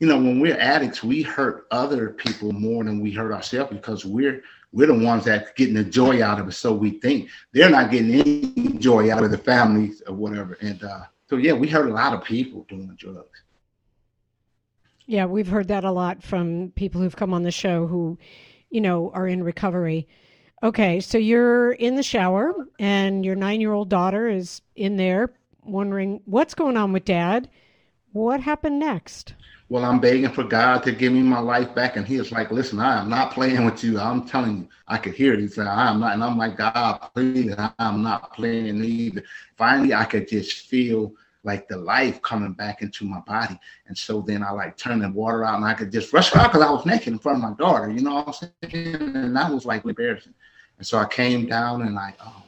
you 0.00 0.06
know, 0.06 0.16
when 0.16 0.40
we're 0.40 0.58
addicts, 0.58 1.02
we 1.02 1.22
hurt 1.22 1.66
other 1.70 2.10
people 2.10 2.52
more 2.52 2.84
than 2.84 3.00
we 3.00 3.12
hurt 3.12 3.32
ourselves 3.32 3.72
because 3.72 4.04
we're 4.04 4.42
we're 4.72 4.88
the 4.88 4.94
ones 4.94 5.24
that 5.24 5.54
getting 5.54 5.74
the 5.74 5.84
joy 5.84 6.22
out 6.22 6.40
of 6.40 6.48
it. 6.48 6.52
So 6.52 6.72
we 6.72 6.98
think 6.98 7.28
they're 7.52 7.70
not 7.70 7.92
getting 7.92 8.12
any 8.14 8.72
joy 8.78 9.12
out 9.12 9.22
of 9.22 9.30
the 9.30 9.38
families 9.38 10.02
or 10.06 10.14
whatever. 10.14 10.58
And 10.60 10.82
uh, 10.82 11.04
so 11.28 11.36
yeah, 11.36 11.52
we 11.52 11.68
hurt 11.68 11.88
a 11.88 11.94
lot 11.94 12.12
of 12.12 12.24
people 12.24 12.66
doing 12.68 12.92
drugs. 12.98 13.42
Yeah, 15.06 15.26
we've 15.26 15.46
heard 15.46 15.68
that 15.68 15.84
a 15.84 15.92
lot 15.92 16.22
from 16.22 16.72
people 16.74 17.00
who've 17.00 17.14
come 17.14 17.32
on 17.32 17.42
the 17.42 17.50
show 17.50 17.86
who, 17.86 18.18
you 18.70 18.80
know, 18.80 19.10
are 19.14 19.28
in 19.28 19.44
recovery. 19.44 20.08
Okay, 20.62 20.98
so 21.00 21.18
you're 21.18 21.72
in 21.72 21.94
the 21.94 22.02
shower 22.02 22.54
and 22.78 23.24
your 23.24 23.36
nine 23.36 23.60
year 23.60 23.72
old 23.72 23.90
daughter 23.90 24.28
is 24.28 24.62
in 24.74 24.96
there 24.96 25.30
wondering 25.62 26.20
what's 26.24 26.54
going 26.54 26.76
on 26.76 26.92
with 26.92 27.04
dad. 27.04 27.48
What 28.14 28.42
happened 28.42 28.78
next? 28.78 29.34
Well, 29.68 29.84
I'm 29.84 29.98
begging 29.98 30.30
for 30.30 30.44
God 30.44 30.84
to 30.84 30.92
give 30.92 31.12
me 31.12 31.20
my 31.20 31.40
life 31.40 31.74
back. 31.74 31.96
And 31.96 32.06
he 32.06 32.16
was 32.16 32.30
like, 32.30 32.52
listen, 32.52 32.78
I 32.78 33.00
am 33.00 33.08
not 33.10 33.32
playing 33.32 33.64
with 33.64 33.82
you. 33.82 33.98
I'm 33.98 34.24
telling 34.24 34.56
you, 34.56 34.68
I 34.86 34.98
could 34.98 35.14
hear 35.14 35.34
it. 35.34 35.40
He 35.40 35.48
said, 35.48 35.66
I 35.66 35.90
am 35.90 35.98
not. 35.98 36.12
And 36.12 36.22
I'm 36.22 36.38
like, 36.38 36.56
God, 36.56 36.98
please, 37.12 37.56
I'm 37.80 38.04
not 38.04 38.32
playing 38.32 38.84
either. 38.84 39.24
Finally, 39.56 39.94
I 39.94 40.04
could 40.04 40.28
just 40.28 40.68
feel 40.68 41.12
like 41.42 41.66
the 41.66 41.76
life 41.76 42.22
coming 42.22 42.52
back 42.52 42.82
into 42.82 43.04
my 43.04 43.18
body. 43.26 43.58
And 43.88 43.98
so 43.98 44.20
then 44.20 44.44
I 44.44 44.52
like 44.52 44.76
turned 44.76 45.02
the 45.02 45.10
water 45.10 45.44
out 45.44 45.56
and 45.56 45.64
I 45.64 45.74
could 45.74 45.90
just 45.90 46.12
rush 46.12 46.36
out 46.36 46.52
because 46.52 46.64
I 46.64 46.70
was 46.70 46.86
naked 46.86 47.08
in 47.08 47.18
front 47.18 47.42
of 47.42 47.50
my 47.50 47.56
daughter, 47.56 47.90
you 47.90 48.00
know 48.00 48.14
what 48.14 48.28
I'm 48.28 48.70
saying? 48.70 48.94
And 48.94 49.36
that 49.36 49.52
was 49.52 49.66
like 49.66 49.84
embarrassing. 49.84 50.34
And 50.78 50.86
so 50.86 50.98
I 50.98 51.06
came 51.06 51.46
down 51.46 51.82
and 51.82 51.98
I, 51.98 52.14
um, 52.20 52.44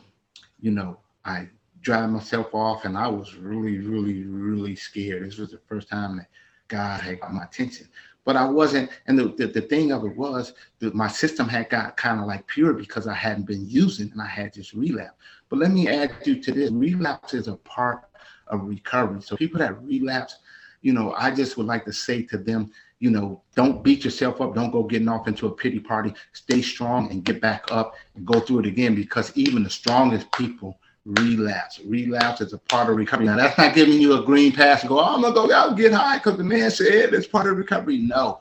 you 0.61 0.71
know, 0.71 0.99
I 1.25 1.49
drive 1.87 2.11
myself 2.11 2.53
off, 2.53 2.85
and 2.85 2.99
I 2.99 3.07
was 3.07 3.37
really, 3.37 3.79
really, 3.79 4.25
really 4.25 4.75
scared. 4.75 5.25
This 5.25 5.39
was 5.39 5.53
the 5.53 5.61
first 5.69 5.89
time 5.89 6.17
that 6.17 6.27
God 6.67 7.01
had 7.01 7.21
got 7.21 7.33
my 7.33 7.45
attention. 7.45 7.87
But 8.25 8.35
I 8.35 8.45
wasn't, 8.45 8.91
and 9.07 9.17
the, 9.17 9.29
the, 9.39 9.47
the 9.47 9.61
thing 9.61 9.93
of 9.93 10.05
it 10.05 10.17
was 10.17 10.55
that 10.81 10.97
my 10.97 11.07
system 11.07 11.49
had 11.49 11.71
got 11.71 11.97
kind 11.97 12.19
of 12.19 12.27
like 12.27 12.45
pure 12.49 12.73
because 12.73 13.07
I 13.07 13.15
hadn't 13.15 13.47
been 13.47 13.69
using 13.69 14.11
and 14.11 14.21
I 14.21 14.27
had 14.27 14.53
this 14.53 14.75
relapse. 14.75 15.15
But 15.49 15.61
let 15.61 15.71
me 15.71 15.87
add 15.87 16.13
you 16.25 16.43
to 16.43 16.51
this 16.51 16.73
relapse 16.73 17.35
is 17.35 17.47
a 17.47 17.55
part 17.55 18.01
of 18.49 18.65
recovery. 18.65 19.23
So 19.23 19.37
people 19.37 19.61
that 19.61 19.81
relapse, 19.81 20.39
you 20.83 20.93
know, 20.93 21.15
I 21.17 21.31
just 21.31 21.57
would 21.57 21.67
like 21.67 21.85
to 21.85 21.93
say 21.93 22.23
to 22.23 22.37
them, 22.37 22.73
you 22.99 23.11
know, 23.11 23.43
don't 23.55 23.85
beat 23.85 24.05
yourself 24.05 24.41
up. 24.41 24.57
Don't 24.57 24.73
go 24.73 24.83
getting 24.83 25.09
off 25.09 25.29
into 25.29 25.47
a 25.47 25.55
pity 25.55 25.79
party. 25.79 26.13
Stay 26.33 26.63
strong 26.63 27.13
and 27.13 27.25
get 27.25 27.41
back 27.41 27.67
up 27.71 27.95
and 28.17 28.27
go 28.27 28.41
through 28.41 28.61
it 28.61 28.67
again 28.67 28.97
because 28.97 29.31
even 29.37 29.63
the 29.63 29.71
strongest 29.71 30.33
people 30.33 30.81
relapse. 31.07 31.81
Relapse 31.85 32.41
is 32.41 32.53
a 32.53 32.59
part 32.59 32.91
of 32.91 32.97
recovery. 32.97 33.27
Now, 33.27 33.37
that's 33.37 33.57
not 33.57 33.75
giving 33.75 34.01
you 34.01 34.21
a 34.21 34.25
green 34.25 34.53
pass 34.53 34.81
and 34.83 34.89
go, 34.89 34.99
oh, 34.99 35.15
I'm 35.15 35.21
going 35.23 35.33
to 35.33 35.41
go 35.41 35.55
out 35.55 35.69
and 35.69 35.77
get 35.77 35.93
high 35.93 36.19
because 36.19 36.37
the 36.37 36.45
man 36.45 36.71
said 36.71 37.15
it's 37.15 37.29
part 37.29 37.47
of 37.47 37.57
recovery. 37.57 37.99
No. 37.99 38.41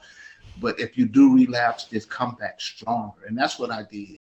But 0.59 0.79
if 0.79 0.97
you 0.97 1.05
do 1.05 1.35
relapse, 1.35 1.85
just 1.85 2.09
come 2.09 2.35
back 2.35 2.59
stronger. 2.59 3.25
And 3.27 3.37
that's 3.37 3.59
what 3.59 3.71
I 3.71 3.83
did. 3.83 4.17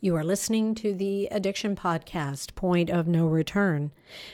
You 0.00 0.14
are 0.16 0.24
listening 0.24 0.74
to 0.76 0.92
the 0.94 1.26
Addiction 1.30 1.74
Podcast, 1.74 2.54
Point 2.54 2.90
of 2.90 3.08
No 3.08 3.26
Return. 3.26 3.92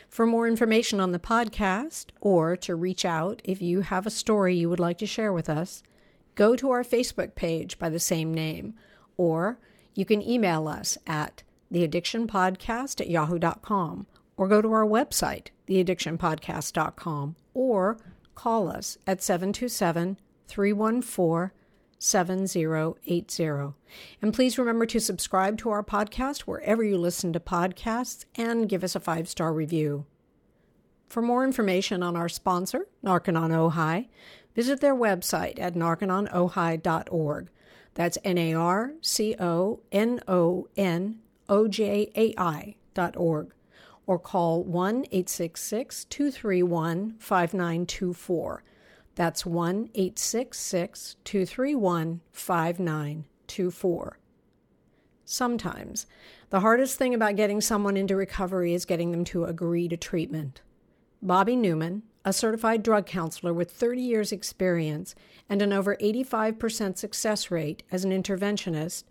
For 0.08 0.26
more 0.26 0.48
information 0.48 1.00
on 1.00 1.12
the 1.12 1.20
podcast 1.20 2.06
or 2.20 2.56
to 2.56 2.74
reach 2.74 3.04
out 3.04 3.40
if 3.44 3.62
you 3.62 3.82
have 3.82 4.04
a 4.04 4.10
story 4.10 4.56
you 4.56 4.68
would 4.68 4.80
like 4.80 4.98
to 4.98 5.06
share 5.06 5.32
with 5.32 5.48
us, 5.48 5.84
go 6.34 6.56
to 6.56 6.70
our 6.70 6.82
Facebook 6.82 7.36
page 7.36 7.78
by 7.78 7.88
the 7.88 8.00
same 8.00 8.34
name, 8.34 8.74
or 9.16 9.58
you 9.94 10.04
can 10.04 10.20
email 10.20 10.66
us 10.66 10.98
at 11.06 11.44
theaddictionpodcast 11.72 13.00
at 13.00 13.10
yahoo.com, 13.10 14.06
or 14.36 14.48
go 14.48 14.62
to 14.62 14.72
our 14.72 14.86
website, 14.86 15.48
theaddictionpodcast.com, 15.68 17.36
or 17.54 17.98
call 18.34 18.68
us 18.68 18.98
at 19.06 19.22
727 19.22 20.18
314 20.48 21.50
7080. 22.02 23.74
And 24.20 24.34
please 24.34 24.58
remember 24.58 24.86
to 24.86 24.98
subscribe 24.98 25.56
to 25.58 25.70
our 25.70 25.84
podcast 25.84 26.40
wherever 26.40 26.82
you 26.82 26.98
listen 26.98 27.32
to 27.32 27.40
podcasts 27.40 28.24
and 28.34 28.68
give 28.68 28.82
us 28.82 28.96
a 28.96 29.00
five 29.00 29.28
star 29.28 29.52
review. 29.52 30.06
For 31.08 31.22
more 31.22 31.44
information 31.44 32.02
on 32.02 32.16
our 32.16 32.28
sponsor, 32.28 32.88
Narconon 33.04 33.50
Ojai, 33.50 34.08
visit 34.54 34.80
their 34.80 34.96
website 34.96 35.60
at 35.60 35.74
narcononojai.org. 35.74 37.48
That's 37.94 38.18
N 38.24 38.38
A 38.38 38.54
R 38.54 38.94
C 39.00 39.36
O 39.38 39.80
N 39.92 40.20
O 40.26 40.68
N 40.76 41.20
ojai.org. 41.52 43.52
or 44.06 44.18
call 44.18 44.64
1 44.64 44.94
866 45.12 46.04
231 46.06 47.14
5924. 47.18 48.64
That's 49.14 49.44
1 49.44 49.90
866 49.94 51.16
231 51.22 52.20
5924. 52.32 54.18
Sometimes, 55.24 56.06
the 56.50 56.60
hardest 56.60 56.98
thing 56.98 57.14
about 57.14 57.36
getting 57.36 57.60
someone 57.60 57.96
into 57.96 58.16
recovery 58.16 58.74
is 58.74 58.84
getting 58.84 59.12
them 59.12 59.24
to 59.26 59.44
agree 59.44 59.88
to 59.88 59.96
treatment. 59.96 60.62
Bobby 61.20 61.54
Newman, 61.54 62.02
a 62.24 62.32
certified 62.32 62.82
drug 62.82 63.06
counselor 63.06 63.52
with 63.52 63.70
30 63.70 64.00
years' 64.00 64.32
experience 64.32 65.14
and 65.48 65.60
an 65.60 65.72
over 65.72 65.96
85% 65.96 66.96
success 66.96 67.50
rate 67.50 67.82
as 67.92 68.04
an 68.04 68.10
interventionist, 68.10 69.04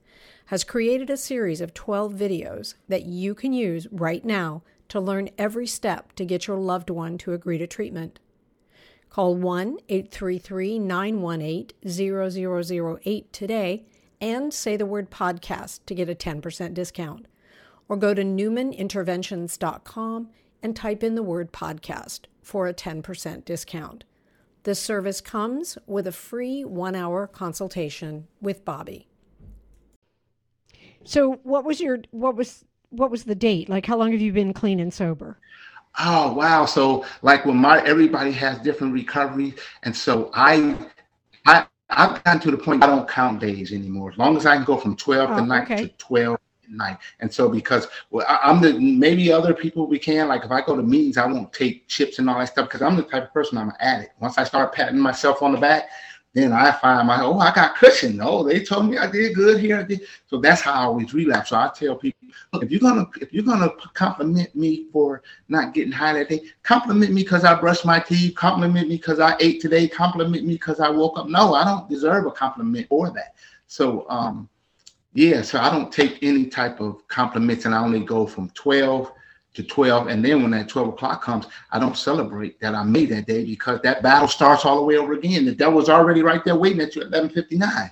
has 0.47 0.63
created 0.63 1.09
a 1.09 1.17
series 1.17 1.61
of 1.61 1.73
12 1.73 2.13
videos 2.13 2.75
that 2.87 3.05
you 3.05 3.33
can 3.33 3.53
use 3.53 3.87
right 3.91 4.25
now 4.25 4.61
to 4.89 4.99
learn 4.99 5.29
every 5.37 5.65
step 5.65 6.13
to 6.13 6.25
get 6.25 6.47
your 6.47 6.57
loved 6.57 6.89
one 6.89 7.17
to 7.17 7.33
agree 7.33 7.57
to 7.57 7.67
treatment. 7.67 8.19
Call 9.09 9.35
1 9.35 9.77
833 9.89 10.79
918 10.79 12.99
0008 13.03 13.33
today 13.33 13.85
and 14.21 14.53
say 14.53 14.77
the 14.77 14.85
word 14.85 15.09
podcast 15.09 15.79
to 15.85 15.95
get 15.95 16.09
a 16.09 16.15
10% 16.15 16.73
discount. 16.73 17.25
Or 17.89 17.97
go 17.97 18.13
to 18.13 18.23
newmaninterventions.com 18.23 20.29
and 20.63 20.75
type 20.75 21.03
in 21.03 21.15
the 21.15 21.23
word 21.23 21.51
podcast 21.51 22.21
for 22.41 22.67
a 22.67 22.73
10% 22.73 23.43
discount. 23.43 24.03
This 24.63 24.79
service 24.79 25.21
comes 25.21 25.77
with 25.87 26.05
a 26.05 26.11
free 26.11 26.63
one 26.63 26.95
hour 26.95 27.27
consultation 27.27 28.27
with 28.39 28.63
Bobby. 28.63 29.07
So 31.03 31.39
what 31.43 31.65
was 31.65 31.79
your 31.79 31.99
what 32.11 32.35
was 32.35 32.65
what 32.89 33.11
was 33.11 33.23
the 33.23 33.35
date? 33.35 33.69
Like 33.69 33.85
how 33.85 33.97
long 33.97 34.11
have 34.11 34.21
you 34.21 34.33
been 34.33 34.53
clean 34.53 34.79
and 34.79 34.93
sober? 34.93 35.37
Oh 35.99 36.33
wow! 36.33 36.65
So 36.65 37.05
like 37.21 37.45
when 37.45 37.57
my 37.57 37.83
everybody 37.85 38.31
has 38.31 38.59
different 38.59 38.93
recovery, 38.93 39.55
and 39.83 39.95
so 39.95 40.31
I, 40.33 40.77
I 41.45 41.65
I've 41.89 42.23
gotten 42.23 42.39
to 42.41 42.51
the 42.51 42.57
point 42.57 42.83
I 42.83 42.87
don't 42.87 43.09
count 43.09 43.41
days 43.41 43.73
anymore. 43.73 44.11
As 44.11 44.17
long 44.17 44.37
as 44.37 44.45
I 44.45 44.55
can 44.55 44.63
go 44.63 44.77
from 44.77 44.95
twelve 44.95 45.29
oh, 45.31 45.37
at 45.37 45.47
night 45.47 45.63
okay. 45.63 45.87
to 45.87 45.93
twelve 45.97 46.39
night, 46.69 46.97
and 47.19 47.31
so 47.31 47.49
because 47.49 47.87
well, 48.09 48.25
I, 48.29 48.49
am 48.49 48.61
the 48.61 48.79
maybe 48.79 49.33
other 49.33 49.53
people 49.53 49.85
we 49.85 49.99
can 49.99 50.29
like 50.29 50.45
if 50.45 50.51
I 50.51 50.61
go 50.61 50.77
to 50.77 50.83
meetings, 50.83 51.17
I 51.17 51.25
won't 51.25 51.51
take 51.51 51.87
chips 51.89 52.19
and 52.19 52.29
all 52.29 52.39
that 52.39 52.47
stuff 52.47 52.69
because 52.69 52.81
I'm 52.81 52.95
the 52.95 53.03
type 53.03 53.23
of 53.23 53.33
person 53.33 53.57
I'm 53.57 53.69
an 53.69 53.75
addict. 53.81 54.13
Once 54.21 54.37
I 54.37 54.45
start 54.45 54.73
patting 54.73 54.99
myself 54.99 55.41
on 55.41 55.51
the 55.51 55.59
back, 55.59 55.89
then 56.33 56.53
I 56.53 56.71
find 56.71 57.07
my 57.07 57.21
oh 57.21 57.39
I 57.39 57.53
got 57.53 57.75
cushion. 57.75 58.19
Oh, 58.21 58.43
they 58.43 58.63
told 58.63 58.89
me 58.89 58.97
I 58.97 59.09
did 59.09 59.35
good 59.35 59.59
here. 59.59 59.87
So 60.27 60.37
that's 60.39 60.61
how 60.61 60.73
I 60.73 60.83
always 60.83 61.13
relapse. 61.13 61.49
So 61.49 61.57
I 61.57 61.69
tell 61.75 61.95
people, 61.95 62.29
look, 62.53 62.63
if 62.63 62.71
you're 62.71 62.79
gonna 62.79 63.05
if 63.19 63.33
you're 63.33 63.43
gonna 63.43 63.69
compliment 63.93 64.55
me 64.55 64.87
for 64.93 65.23
not 65.49 65.73
getting 65.73 65.91
high 65.91 66.13
that 66.13 66.29
day, 66.29 66.41
compliment 66.63 67.11
me 67.11 67.23
because 67.23 67.43
I 67.43 67.59
brushed 67.59 67.85
my 67.85 67.99
teeth. 67.99 68.35
Compliment 68.35 68.87
me 68.87 68.95
because 68.95 69.19
I 69.19 69.35
ate 69.41 69.59
today. 69.59 69.89
Compliment 69.89 70.45
me 70.45 70.53
because 70.53 70.79
I 70.79 70.89
woke 70.89 71.17
up. 71.17 71.27
No, 71.27 71.53
I 71.53 71.65
don't 71.65 71.89
deserve 71.89 72.25
a 72.25 72.31
compliment 72.31 72.87
for 72.87 73.09
that. 73.11 73.35
So 73.67 74.05
um, 74.09 74.47
yeah, 75.13 75.41
so 75.41 75.59
I 75.59 75.69
don't 75.69 75.91
take 75.91 76.19
any 76.23 76.45
type 76.45 76.79
of 76.79 77.05
compliments, 77.09 77.65
and 77.65 77.75
I 77.75 77.83
only 77.83 78.05
go 78.05 78.25
from 78.25 78.49
twelve 78.51 79.11
to 79.53 79.63
12. 79.63 80.07
And 80.07 80.23
then 80.23 80.41
when 80.41 80.51
that 80.51 80.69
12 80.69 80.89
o'clock 80.89 81.23
comes, 81.23 81.45
I 81.71 81.79
don't 81.79 81.97
celebrate 81.97 82.59
that 82.61 82.75
I 82.75 82.83
made 82.83 83.09
that 83.09 83.27
day 83.27 83.43
because 83.43 83.81
that 83.81 84.01
battle 84.01 84.27
starts 84.27 84.65
all 84.65 84.77
the 84.77 84.83
way 84.83 84.97
over 84.97 85.13
again. 85.13 85.45
The 85.45 85.55
devil's 85.55 85.89
already 85.89 86.21
right 86.21 86.43
there 86.43 86.55
waiting 86.55 86.81
at 86.81 86.95
you 86.95 87.01
at 87.01 87.11
1159. 87.11 87.91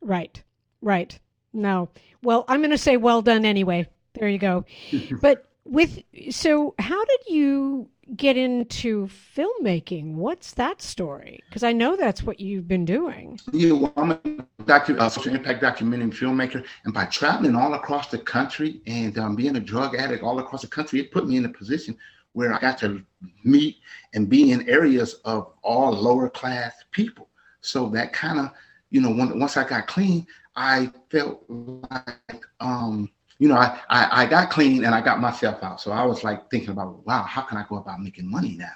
Right, 0.00 0.42
right. 0.80 1.18
No. 1.52 1.88
Well, 2.22 2.44
I'm 2.48 2.60
going 2.60 2.70
to 2.70 2.78
say 2.78 2.96
well 2.96 3.22
done 3.22 3.44
anyway. 3.44 3.88
There 4.14 4.28
you 4.28 4.38
go. 4.38 4.64
but 5.20 5.51
with, 5.64 6.02
so 6.30 6.74
how 6.78 7.04
did 7.04 7.20
you 7.28 7.88
get 8.16 8.36
into 8.36 9.08
filmmaking? 9.36 10.14
What's 10.14 10.54
that 10.54 10.82
story? 10.82 11.40
Because 11.48 11.62
I 11.62 11.72
know 11.72 11.96
that's 11.96 12.22
what 12.22 12.40
you've 12.40 12.68
been 12.68 12.84
doing. 12.84 13.38
Yeah, 13.52 13.72
well, 13.72 13.92
I'm 13.96 14.10
a 14.10 14.16
docu- 14.62 14.98
uh, 14.98 15.08
social 15.08 15.34
impact 15.34 15.60
documentary 15.60 16.10
filmmaker, 16.10 16.64
and 16.84 16.92
by 16.92 17.06
traveling 17.06 17.54
all 17.54 17.74
across 17.74 18.08
the 18.08 18.18
country 18.18 18.80
and 18.86 19.18
um, 19.18 19.36
being 19.36 19.56
a 19.56 19.60
drug 19.60 19.94
addict 19.94 20.22
all 20.22 20.38
across 20.40 20.62
the 20.62 20.68
country, 20.68 21.00
it 21.00 21.12
put 21.12 21.28
me 21.28 21.36
in 21.36 21.44
a 21.44 21.48
position 21.48 21.96
where 22.32 22.52
I 22.52 22.58
got 22.58 22.78
to 22.78 23.02
meet 23.44 23.76
and 24.14 24.28
be 24.28 24.52
in 24.52 24.68
areas 24.68 25.14
of 25.24 25.52
all 25.62 25.92
lower 25.92 26.28
class 26.28 26.72
people. 26.90 27.28
So 27.60 27.88
that 27.90 28.12
kind 28.12 28.40
of, 28.40 28.50
you 28.90 29.00
know, 29.00 29.10
when, 29.10 29.38
once 29.38 29.56
I 29.56 29.68
got 29.68 29.86
clean, 29.86 30.26
I 30.56 30.90
felt 31.10 31.44
like 31.48 32.44
um, 32.60 33.10
you 33.38 33.48
know, 33.48 33.56
I, 33.56 33.78
I, 33.88 34.22
I 34.22 34.26
got 34.26 34.50
clean 34.50 34.84
and 34.84 34.94
I 34.94 35.00
got 35.00 35.20
myself 35.20 35.62
out. 35.62 35.80
So 35.80 35.92
I 35.92 36.04
was 36.04 36.24
like 36.24 36.50
thinking 36.50 36.70
about, 36.70 37.04
wow, 37.06 37.22
how 37.22 37.42
can 37.42 37.58
I 37.58 37.64
go 37.68 37.76
about 37.76 38.00
making 38.00 38.30
money 38.30 38.56
now? 38.58 38.70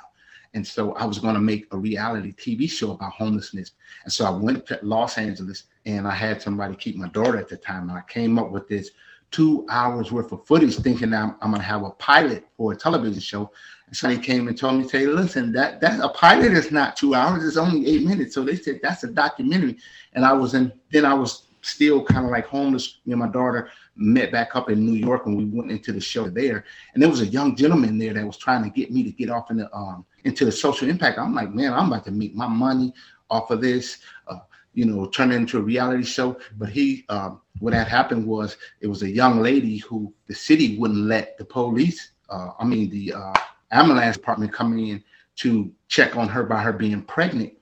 And 0.55 0.66
so 0.66 0.92
I 0.95 1.05
was 1.05 1.19
going 1.19 1.35
to 1.35 1.40
make 1.40 1.66
a 1.73 1.77
reality 1.77 2.33
TV 2.33 2.69
show 2.69 2.92
about 2.92 3.12
homelessness. 3.12 3.73
And 4.05 4.12
so 4.12 4.25
I 4.25 4.31
went 4.31 4.66
to 4.69 4.81
Los 4.83 5.19
Angeles 5.19 5.64
and 5.85 6.09
I 6.09 6.14
had 6.14 6.40
somebody 6.40 6.75
keep 6.77 6.97
my 6.97 7.09
daughter 7.09 7.38
at 7.38 7.49
the 7.49 7.59
time. 7.59 7.90
And 7.90 7.99
I 7.99 8.03
came 8.09 8.38
up 8.38 8.51
with 8.51 8.66
this 8.66 8.90
two 9.31 9.66
hours 9.69 10.12
worth 10.12 10.33
of 10.33 10.47
footage 10.47 10.77
thinking 10.77 11.12
I'm, 11.12 11.37
I'm 11.42 11.51
going 11.51 11.61
to 11.61 11.66
have 11.66 11.83
a 11.83 11.90
pilot 11.90 12.47
for 12.57 12.73
a 12.73 12.77
television 12.77 13.21
show. 13.21 13.51
And 13.87 13.97
somebody 13.97 14.23
came 14.23 14.49
and 14.49 14.57
told 14.57 14.81
me, 14.81 14.88
say, 14.88 15.07
listen, 15.07 15.53
that, 15.53 15.81
that 15.83 16.01
a 16.01 16.09
pilot 16.09 16.53
is 16.53 16.71
not 16.73 16.97
two 16.97 17.14
hours. 17.14 17.45
It's 17.45 17.57
only 17.57 17.87
eight 17.87 18.07
minutes. 18.07 18.35
So 18.35 18.42
they 18.42 18.57
said, 18.57 18.81
that's 18.83 19.05
a 19.05 19.09
documentary. 19.09 19.77
And 20.14 20.25
I 20.25 20.33
was 20.33 20.55
in, 20.55 20.73
then 20.90 21.05
I 21.05 21.14
was 21.14 21.49
still 21.61 22.05
kind 22.05 22.25
of 22.25 22.31
like 22.31 22.47
homeless. 22.47 22.99
Me 23.05 23.12
and 23.12 23.21
my 23.21 23.29
daughter 23.29 23.69
met 23.97 24.31
back 24.31 24.55
up 24.55 24.71
in 24.71 24.85
New 24.85 24.93
York 24.93 25.27
and 25.27 25.37
we 25.37 25.45
went 25.45 25.71
into 25.71 25.93
the 25.93 26.01
show 26.01 26.29
there. 26.29 26.65
And 26.93 27.03
there 27.03 27.11
was 27.11 27.21
a 27.21 27.27
young 27.27 27.57
gentleman 27.57 27.99
there 27.99 28.13
that 28.15 28.27
was 28.27 28.37
trying 28.37 28.63
to 28.63 28.71
get 28.71 28.91
me 28.91 29.03
to 29.03 29.11
get 29.11 29.31
off 29.31 29.51
in 29.51 29.59
the, 29.59 29.75
um, 29.75 30.05
into 30.25 30.45
the 30.45 30.53
social 30.53 30.89
impact. 30.89 31.19
I'm 31.19 31.35
like, 31.35 31.53
man, 31.53 31.73
I'm 31.73 31.89
about 31.89 32.05
to 32.05 32.11
make 32.11 32.35
my 32.35 32.47
money 32.47 32.93
off 33.31 33.51
of 33.51 33.61
this, 33.61 33.99
uh, 34.29 34.39
you 34.75 34.85
know, 34.85 35.07
turn 35.07 35.33
it 35.33 35.37
into 35.37 35.59
a 35.59 35.63
reality 35.63 36.05
show. 36.05 36.39
But 36.59 36.69
he, 36.69 37.05
um, 37.09 37.41
what 37.61 37.73
had 37.73 37.89
happened 37.89 38.27
was 38.27 38.57
it 38.81 38.87
was 38.87 39.03
a 39.03 39.11
young 39.11 39.41
lady 39.41 39.79
who 39.79 40.13
the 40.27 40.35
city 40.35 40.79
wouldn't 40.79 41.01
let 41.01 41.39
the 41.39 41.45
police, 41.45 42.13
uh, 42.29 42.51
I 42.59 42.65
mean, 42.65 42.91
the 42.91 43.15
uh, 43.15 43.35
ambulance 43.71 44.17
department 44.17 44.53
come 44.53 44.79
in 44.79 45.03
to 45.37 45.73
check 45.89 46.17
on 46.17 46.29
her 46.29 46.45
by 46.45 46.63
her 46.63 46.73
being 46.73 47.03
pregnant 47.03 47.53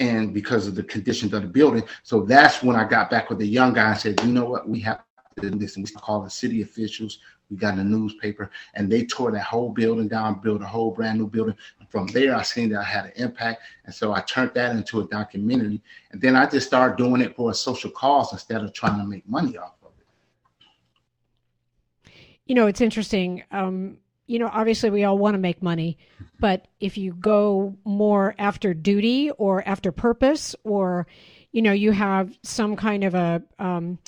and 0.00 0.32
because 0.32 0.66
of 0.66 0.74
the 0.74 0.82
conditions 0.82 1.32
of 1.32 1.42
the 1.42 1.48
building. 1.48 1.82
So 2.02 2.22
that's 2.22 2.62
when 2.62 2.76
I 2.76 2.84
got 2.84 3.10
back 3.10 3.28
with 3.28 3.38
the 3.38 3.46
young 3.46 3.72
guy 3.72 3.90
and 3.90 3.98
said, 3.98 4.20
you 4.22 4.32
know 4.32 4.44
what, 4.44 4.68
we 4.68 4.80
have 4.80 5.00
do 5.38 5.50
this. 5.50 5.76
And 5.76 5.84
we 5.84 6.22
the 6.24 6.28
city 6.28 6.62
officials. 6.62 7.18
We 7.50 7.56
got 7.56 7.78
in 7.78 7.78
the 7.78 7.84
newspaper 7.84 8.50
and 8.74 8.92
they 8.92 9.06
tore 9.06 9.30
that 9.32 9.44
whole 9.44 9.70
building 9.70 10.08
down, 10.08 10.40
built 10.40 10.60
a 10.60 10.66
whole 10.66 10.90
brand 10.90 11.18
new 11.18 11.26
building. 11.26 11.56
And 11.80 11.88
from 11.88 12.06
there, 12.08 12.36
I 12.36 12.42
seen 12.42 12.68
that 12.70 12.80
I 12.80 12.84
had 12.84 13.06
an 13.06 13.12
impact. 13.16 13.62
And 13.86 13.94
so 13.94 14.12
I 14.12 14.20
turned 14.20 14.52
that 14.54 14.76
into 14.76 15.00
a 15.00 15.04
documentary. 15.06 15.80
And 16.12 16.20
then 16.20 16.36
I 16.36 16.46
just 16.46 16.66
started 16.66 16.98
doing 16.98 17.22
it 17.22 17.34
for 17.36 17.50
a 17.50 17.54
social 17.54 17.90
cause 17.90 18.32
instead 18.32 18.62
of 18.62 18.72
trying 18.74 18.98
to 18.98 19.06
make 19.06 19.26
money 19.26 19.56
off 19.56 19.76
of 19.82 19.92
it. 22.04 22.12
You 22.44 22.54
know, 22.54 22.66
it's 22.66 22.82
interesting. 22.82 23.44
Um, 23.50 23.96
you 24.26 24.38
know, 24.38 24.50
obviously 24.52 24.90
we 24.90 25.04
all 25.04 25.16
want 25.16 25.32
to 25.32 25.38
make 25.38 25.62
money, 25.62 25.96
but 26.38 26.68
if 26.80 26.98
you 26.98 27.14
go 27.14 27.74
more 27.84 28.34
after 28.38 28.74
duty 28.74 29.30
or 29.30 29.66
after 29.66 29.90
purpose, 29.90 30.54
or, 30.64 31.06
you 31.50 31.62
know, 31.62 31.72
you 31.72 31.92
have 31.92 32.38
some 32.42 32.76
kind 32.76 33.04
of 33.04 33.14
a, 33.14 33.42
um, 33.58 33.98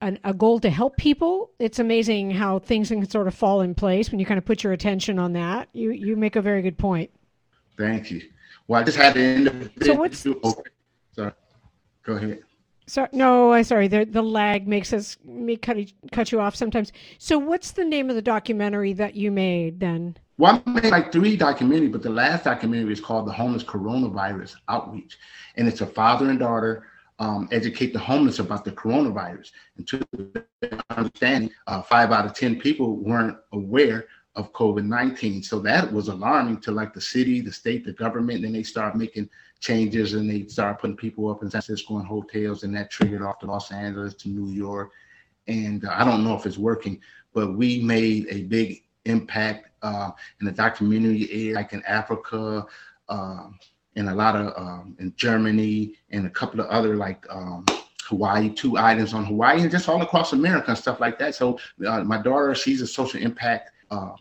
an, 0.00 0.18
a 0.24 0.32
goal 0.32 0.60
to 0.60 0.70
help 0.70 0.96
people, 0.96 1.50
it's 1.58 1.78
amazing 1.78 2.30
how 2.30 2.58
things 2.58 2.88
can 2.88 3.08
sort 3.08 3.28
of 3.28 3.34
fall 3.34 3.60
in 3.60 3.74
place 3.74 4.10
when 4.10 4.18
you 4.18 4.26
kind 4.26 4.38
of 4.38 4.44
put 4.44 4.64
your 4.64 4.72
attention 4.72 5.18
on 5.18 5.32
that. 5.34 5.68
You 5.72 5.90
you 5.90 6.16
make 6.16 6.36
a 6.36 6.42
very 6.42 6.62
good 6.62 6.78
point. 6.78 7.10
Thank 7.76 8.10
you. 8.10 8.22
Well, 8.66 8.80
I 8.80 8.84
just 8.84 8.96
had 8.96 9.14
to 9.14 9.20
end. 9.20 9.70
So 9.82 9.94
what's? 9.94 10.26
Oh, 10.26 10.62
sorry. 11.14 11.32
Go 12.04 12.14
ahead. 12.14 12.42
Sorry, 12.86 13.08
no, 13.12 13.52
I 13.52 13.62
sorry. 13.62 13.88
The 13.88 14.04
the 14.04 14.22
lag 14.22 14.66
makes 14.66 14.92
us 14.92 15.16
me 15.24 15.56
cut 15.56 15.76
cut 16.12 16.32
you 16.32 16.40
off 16.40 16.56
sometimes. 16.56 16.92
So, 17.18 17.38
what's 17.38 17.72
the 17.72 17.84
name 17.84 18.10
of 18.10 18.16
the 18.16 18.22
documentary 18.22 18.92
that 18.94 19.14
you 19.14 19.30
made 19.30 19.80
then? 19.80 20.16
Well, 20.38 20.62
I 20.66 20.70
made 20.70 20.90
like 20.90 21.12
three 21.12 21.36
documentaries, 21.36 21.92
but 21.92 22.02
the 22.02 22.10
last 22.10 22.44
documentary 22.44 22.92
is 22.92 23.00
called 23.00 23.28
"The 23.28 23.32
Homeless 23.32 23.62
Coronavirus 23.62 24.56
Outreach," 24.68 25.18
and 25.56 25.68
it's 25.68 25.82
a 25.82 25.86
father 25.86 26.30
and 26.30 26.38
daughter 26.38 26.84
um, 27.20 27.48
educate 27.52 27.92
the 27.92 27.98
homeless 27.98 28.38
about 28.40 28.64
the 28.64 28.72
coronavirus. 28.72 29.50
And 29.76 29.86
to 29.88 30.06
understanding, 30.90 31.50
uh, 31.66 31.82
five 31.82 32.10
out 32.10 32.26
of 32.26 32.34
ten 32.34 32.58
people 32.58 32.96
weren't 32.96 33.36
aware 33.52 34.06
of 34.36 34.52
COVID 34.52 34.86
nineteen, 34.86 35.42
so 35.42 35.60
that 35.60 35.92
was 35.92 36.08
alarming 36.08 36.60
to 36.62 36.72
like 36.72 36.92
the 36.94 37.00
city, 37.00 37.40
the 37.40 37.52
state, 37.52 37.84
the 37.84 37.92
government. 37.92 38.42
Then 38.42 38.52
they 38.52 38.62
start 38.62 38.96
making 38.96 39.28
changes 39.60 40.14
and 40.14 40.28
they 40.30 40.46
started 40.46 40.80
putting 40.80 40.96
people 40.96 41.30
up 41.30 41.42
in 41.42 41.50
San 41.50 41.60
Francisco 41.62 41.98
in 41.98 42.06
hotels, 42.06 42.62
and 42.64 42.74
that 42.74 42.90
triggered 42.90 43.22
off 43.22 43.38
to 43.40 43.46
Los 43.46 43.70
Angeles 43.70 44.14
to 44.14 44.28
New 44.28 44.50
York. 44.50 44.90
And 45.46 45.84
uh, 45.84 45.94
I 45.94 46.04
don't 46.04 46.24
know 46.24 46.36
if 46.36 46.46
it's 46.46 46.58
working, 46.58 47.00
but 47.34 47.56
we 47.56 47.82
made 47.82 48.26
a 48.30 48.42
big 48.44 48.84
impact 49.04 49.68
uh, 49.82 50.10
in 50.40 50.46
the 50.46 50.52
documentary, 50.52 51.28
area, 51.30 51.54
like 51.54 51.72
in 51.72 51.82
Africa, 51.84 52.64
uh, 53.08 53.48
and 53.96 54.08
a 54.08 54.14
lot 54.14 54.36
of 54.36 54.52
um, 54.56 54.96
in 54.98 55.12
Germany, 55.16 55.94
and 56.10 56.26
a 56.26 56.30
couple 56.30 56.60
of 56.60 56.66
other 56.66 56.96
like 56.96 57.26
um, 57.30 57.64
Hawaii, 58.04 58.50
two 58.50 58.76
items 58.76 59.14
on 59.14 59.24
Hawaii, 59.24 59.60
and 59.62 59.70
just 59.70 59.88
all 59.88 60.02
across 60.02 60.32
America 60.32 60.68
and 60.68 60.78
stuff 60.78 61.00
like 61.00 61.18
that. 61.18 61.34
So 61.34 61.58
uh, 61.86 62.02
my 62.04 62.20
daughter, 62.20 62.54
she's 62.54 62.80
a 62.80 62.86
social 62.86 63.20
impact 63.20 63.70
uh, 63.90 64.12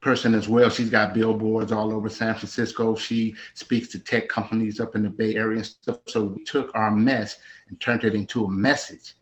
person 0.00 0.34
as 0.34 0.48
well. 0.48 0.70
She's 0.70 0.90
got 0.90 1.14
billboards 1.14 1.72
all 1.72 1.92
over 1.92 2.08
San 2.08 2.34
Francisco. 2.34 2.96
She 2.96 3.34
speaks 3.54 3.88
to 3.88 3.98
tech 3.98 4.28
companies 4.28 4.80
up 4.80 4.96
in 4.96 5.02
the 5.02 5.10
Bay 5.10 5.36
Area 5.36 5.58
and 5.58 5.66
stuff. 5.66 5.98
So 6.08 6.24
we 6.24 6.44
took 6.44 6.74
our 6.74 6.90
mess 6.90 7.38
and 7.68 7.78
turned 7.80 8.04
it 8.04 8.14
into 8.14 8.44
a 8.44 8.50
message. 8.50 9.14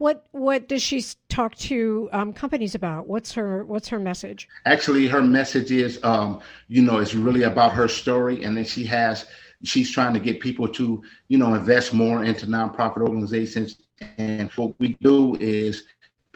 What 0.00 0.24
what 0.32 0.66
does 0.66 0.82
she 0.82 1.04
talk 1.28 1.54
to 1.56 2.08
um, 2.12 2.32
companies 2.32 2.74
about? 2.74 3.06
What's 3.06 3.32
her 3.34 3.66
what's 3.66 3.86
her 3.88 3.98
message? 3.98 4.48
Actually, 4.64 5.06
her 5.08 5.20
message 5.20 5.70
is, 5.70 6.02
um, 6.02 6.40
you 6.68 6.80
know, 6.80 6.96
it's 7.00 7.14
really 7.14 7.42
about 7.42 7.74
her 7.74 7.86
story, 7.86 8.42
and 8.42 8.56
then 8.56 8.64
she 8.64 8.82
has 8.84 9.26
she's 9.62 9.90
trying 9.90 10.14
to 10.14 10.18
get 10.18 10.40
people 10.40 10.66
to, 10.68 11.02
you 11.28 11.36
know, 11.36 11.52
invest 11.54 11.92
more 11.92 12.24
into 12.24 12.46
nonprofit 12.46 13.02
organizations. 13.02 13.76
And 14.16 14.50
what 14.52 14.72
we 14.80 14.96
do 15.02 15.36
is 15.36 15.84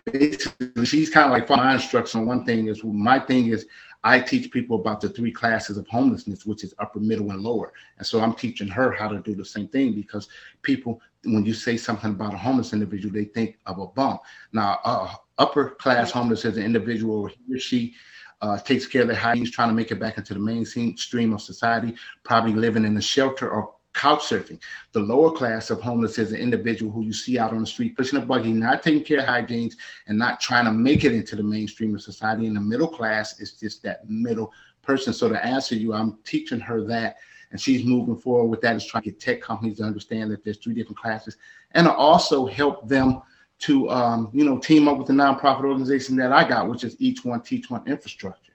basically 0.04 0.84
she's 0.84 1.08
kind 1.08 1.24
of 1.24 1.32
like 1.32 1.48
my 1.48 1.72
instruction. 1.72 2.26
One 2.26 2.44
thing 2.44 2.68
is 2.68 2.84
my 2.84 3.18
thing 3.18 3.46
is 3.46 3.64
I 4.04 4.20
teach 4.20 4.52
people 4.52 4.78
about 4.78 5.00
the 5.00 5.08
three 5.08 5.32
classes 5.32 5.78
of 5.78 5.88
homelessness, 5.88 6.44
which 6.44 6.62
is 6.62 6.74
upper, 6.78 7.00
middle, 7.00 7.30
and 7.30 7.40
lower. 7.40 7.72
And 7.96 8.06
so 8.06 8.20
I'm 8.20 8.34
teaching 8.34 8.68
her 8.68 8.92
how 8.92 9.08
to 9.08 9.20
do 9.20 9.34
the 9.34 9.44
same 9.44 9.66
thing 9.68 9.94
because 9.94 10.28
people, 10.60 11.00
when 11.24 11.46
you 11.46 11.54
say 11.54 11.78
something 11.78 12.10
about 12.10 12.34
a 12.34 12.36
homeless 12.36 12.74
individual, 12.74 13.14
they 13.14 13.24
think 13.24 13.56
of 13.64 13.78
a 13.78 13.86
bum. 13.86 14.18
Now, 14.52 14.78
uh, 14.84 15.14
upper 15.38 15.70
class 15.70 16.10
homeless 16.10 16.44
is 16.44 16.58
an 16.58 16.64
individual 16.64 17.26
he 17.26 17.54
or 17.54 17.58
she 17.58 17.94
uh, 18.42 18.58
takes 18.58 18.86
care 18.86 19.02
of 19.02 19.08
their 19.08 19.16
hygiene, 19.16 19.50
trying 19.50 19.70
to 19.70 19.74
make 19.74 19.90
it 19.90 19.98
back 19.98 20.18
into 20.18 20.34
the 20.34 20.40
mainstream 20.40 21.32
of 21.32 21.40
society, 21.40 21.94
probably 22.24 22.52
living 22.52 22.84
in 22.84 22.94
a 22.98 23.02
shelter 23.02 23.48
or 23.48 23.74
couch 23.94 24.20
surfing. 24.20 24.60
The 24.92 25.00
lower 25.00 25.30
class 25.30 25.70
of 25.70 25.80
homeless 25.80 26.18
is 26.18 26.32
an 26.32 26.38
individual 26.38 26.92
who 26.92 27.02
you 27.02 27.12
see 27.12 27.38
out 27.38 27.52
on 27.52 27.60
the 27.60 27.66
street 27.66 27.96
pushing 27.96 28.18
a 28.18 28.26
buggy, 28.26 28.52
not 28.52 28.82
taking 28.82 29.04
care 29.04 29.20
of 29.20 29.26
hygiene 29.26 29.70
and 30.06 30.18
not 30.18 30.40
trying 30.40 30.66
to 30.66 30.72
make 30.72 31.04
it 31.04 31.12
into 31.12 31.36
the 31.36 31.42
mainstream 31.42 31.94
of 31.94 32.02
society. 32.02 32.46
And 32.46 32.56
the 32.56 32.60
middle 32.60 32.88
class 32.88 33.40
is 33.40 33.52
just 33.52 33.82
that 33.84 34.08
middle 34.08 34.52
person. 34.82 35.12
So 35.12 35.28
to 35.28 35.46
answer 35.46 35.74
you, 35.74 35.94
I'm 35.94 36.18
teaching 36.24 36.60
her 36.60 36.82
that. 36.84 37.16
And 37.50 37.60
she's 37.60 37.84
moving 37.84 38.16
forward 38.16 38.48
with 38.48 38.60
that, 38.62 38.74
is 38.74 38.84
trying 38.84 39.04
to 39.04 39.10
get 39.10 39.20
tech 39.20 39.40
companies 39.40 39.78
to 39.78 39.84
understand 39.84 40.30
that 40.32 40.44
there's 40.44 40.58
three 40.58 40.74
different 40.74 40.98
classes 40.98 41.36
and 41.70 41.86
also 41.86 42.46
help 42.46 42.88
them 42.88 43.22
to 43.60 43.88
um, 43.90 44.28
you 44.32 44.44
know 44.44 44.58
team 44.58 44.88
up 44.88 44.98
with 44.98 45.06
the 45.06 45.12
nonprofit 45.12 45.64
organization 45.64 46.16
that 46.16 46.32
I 46.32 46.46
got, 46.46 46.68
which 46.68 46.82
is 46.82 46.96
Each 46.98 47.24
One 47.24 47.40
Teach 47.40 47.70
One 47.70 47.86
Infrastructure. 47.86 48.52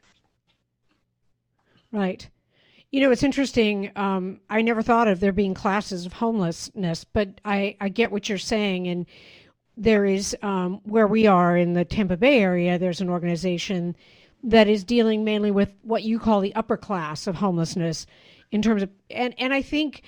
Right. 1.91 2.29
You 2.91 3.01
know, 3.01 3.11
it's 3.11 3.23
interesting. 3.23 3.91
Um, 3.95 4.39
I 4.49 4.61
never 4.63 4.81
thought 4.81 5.07
of 5.07 5.19
there 5.19 5.31
being 5.31 5.53
classes 5.53 6.05
of 6.05 6.13
homelessness, 6.13 7.03
but 7.03 7.39
I, 7.45 7.75
I 7.79 7.89
get 7.89 8.11
what 8.11 8.27
you're 8.27 8.39
saying. 8.39 8.87
And 8.87 9.05
there 9.77 10.05
is, 10.05 10.35
um, 10.41 10.81
where 10.83 11.05
we 11.07 11.27
are 11.27 11.55
in 11.55 11.73
the 11.73 11.85
Tampa 11.85 12.17
Bay 12.17 12.41
area, 12.41 12.79
there's 12.79 13.01
an 13.01 13.09
organization 13.09 13.95
that 14.43 14.67
is 14.67 14.83
dealing 14.83 15.23
mainly 15.23 15.51
with 15.51 15.75
what 15.83 16.03
you 16.03 16.17
call 16.17 16.41
the 16.41 16.55
upper 16.55 16.77
class 16.77 17.27
of 17.27 17.35
homelessness 17.35 18.07
in 18.51 18.61
terms 18.61 18.81
of, 18.81 18.89
and, 19.11 19.35
and 19.37 19.53
I 19.53 19.61
think, 19.61 20.01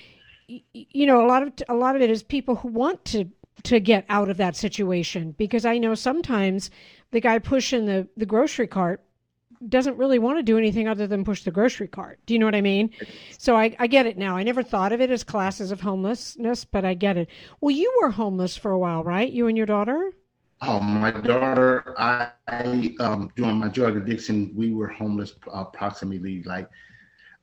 you 0.48 1.06
know, 1.06 1.24
a 1.24 1.28
lot 1.28 1.44
of, 1.44 1.54
a 1.70 1.76
lot 1.76 1.96
of 1.96 2.02
it 2.02 2.10
is 2.10 2.24
people 2.24 2.56
who 2.56 2.70
want 2.70 3.06
to, 3.06 3.26
to 3.64 3.80
get 3.80 4.06
out 4.10 4.30
of 4.30 4.38
that 4.38 4.56
situation 4.56 5.36
because 5.38 5.66
I 5.66 5.78
know 5.78 5.94
sometimes 5.94 6.72
the 7.12 7.22
guy 7.22 7.38
pushing 7.38 7.86
the, 7.86 8.08
the 8.18 8.26
grocery 8.26 8.68
cart 8.68 9.04
doesn't 9.70 9.98
really 9.98 10.20
want 10.20 10.40
to 10.40 10.44
do 10.44 10.58
anything 10.58 10.88
other 10.88 11.08
than 11.08 11.24
push 11.24 11.44
the 11.44 11.52
grocery 11.52 11.88
cart. 11.88 12.20
Do 12.26 12.34
you 12.34 12.40
know 12.40 12.46
what 12.46 12.56
I 12.56 12.62
mean? 12.62 12.92
So 13.38 13.56
I, 13.56 13.76
I 13.80 13.88
get 13.88 14.06
it 14.06 14.18
now. 14.18 14.36
I 14.36 14.44
never 14.44 14.64
thought 14.64 14.92
of 14.92 15.02
it 15.02 15.12
as 15.12 15.24
classes 15.24 15.72
of 15.72 15.82
homelessness, 15.82 16.66
but 16.66 16.86
I 16.86 16.94
get 16.94 17.18
it. 17.18 17.30
Well, 17.60 17.72
you 17.72 17.94
were 18.02 18.12
homeless 18.12 18.58
for 18.58 18.72
a 18.72 18.80
while, 18.80 19.04
right? 19.04 19.32
You 19.32 19.48
and 19.48 19.58
your 19.58 19.66
daughter? 19.66 20.14
Oh, 20.64 20.80
my 20.80 21.10
daughter, 21.10 21.96
I, 21.98 22.30
I 22.48 22.96
um, 23.00 23.32
during 23.36 23.58
my 23.58 23.68
drug 23.68 23.98
addiction, 23.98 24.52
we 24.56 24.74
were 24.74 24.88
homeless 24.88 25.34
approximately 25.52 26.44
like, 26.44 26.70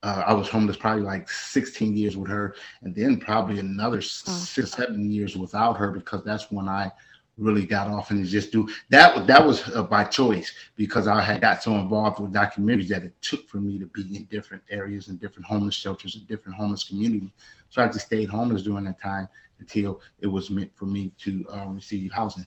uh, 0.04 0.22
I 0.24 0.32
was 0.32 0.48
homeless 0.48 0.76
probably 0.76 1.02
like 1.02 1.28
16 1.28 1.96
years 1.96 2.16
with 2.16 2.30
her, 2.30 2.54
and 2.82 2.94
then 2.94 3.18
probably 3.18 3.58
another 3.58 3.98
oh. 3.98 4.00
six, 4.00 4.70
seven 4.70 5.10
years 5.10 5.36
without 5.36 5.76
her 5.78 5.90
because 5.90 6.22
that's 6.22 6.52
when 6.52 6.68
I 6.68 6.92
really 7.38 7.64
got 7.64 7.88
off 7.88 8.10
and 8.10 8.24
just 8.26 8.52
do 8.52 8.68
that. 8.90 9.26
That 9.26 9.46
was 9.46 9.68
uh, 9.74 9.82
by 9.82 10.04
choice 10.04 10.52
because 10.76 11.06
I 11.06 11.22
had 11.22 11.40
got 11.40 11.62
so 11.62 11.74
involved 11.76 12.20
with 12.20 12.32
documentaries 12.32 12.88
that 12.88 13.04
it 13.04 13.14
took 13.22 13.48
for 13.48 13.58
me 13.58 13.78
to 13.78 13.86
be 13.86 14.16
in 14.16 14.24
different 14.24 14.62
areas 14.70 15.08
and 15.08 15.20
different 15.20 15.46
homeless 15.46 15.74
shelters 15.74 16.16
and 16.16 16.26
different 16.26 16.58
homeless 16.58 16.84
communities. 16.84 17.30
So 17.70 17.82
I 17.82 17.86
just 17.86 18.06
stayed 18.06 18.28
homeless 18.28 18.62
during 18.62 18.84
that 18.84 19.00
time 19.00 19.28
until 19.60 20.00
it 20.20 20.26
was 20.26 20.50
meant 20.50 20.70
for 20.74 20.86
me 20.86 21.12
to 21.18 21.46
uh, 21.50 21.66
receive 21.68 22.12
housing. 22.12 22.46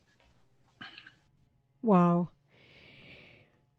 Wow. 1.81 2.29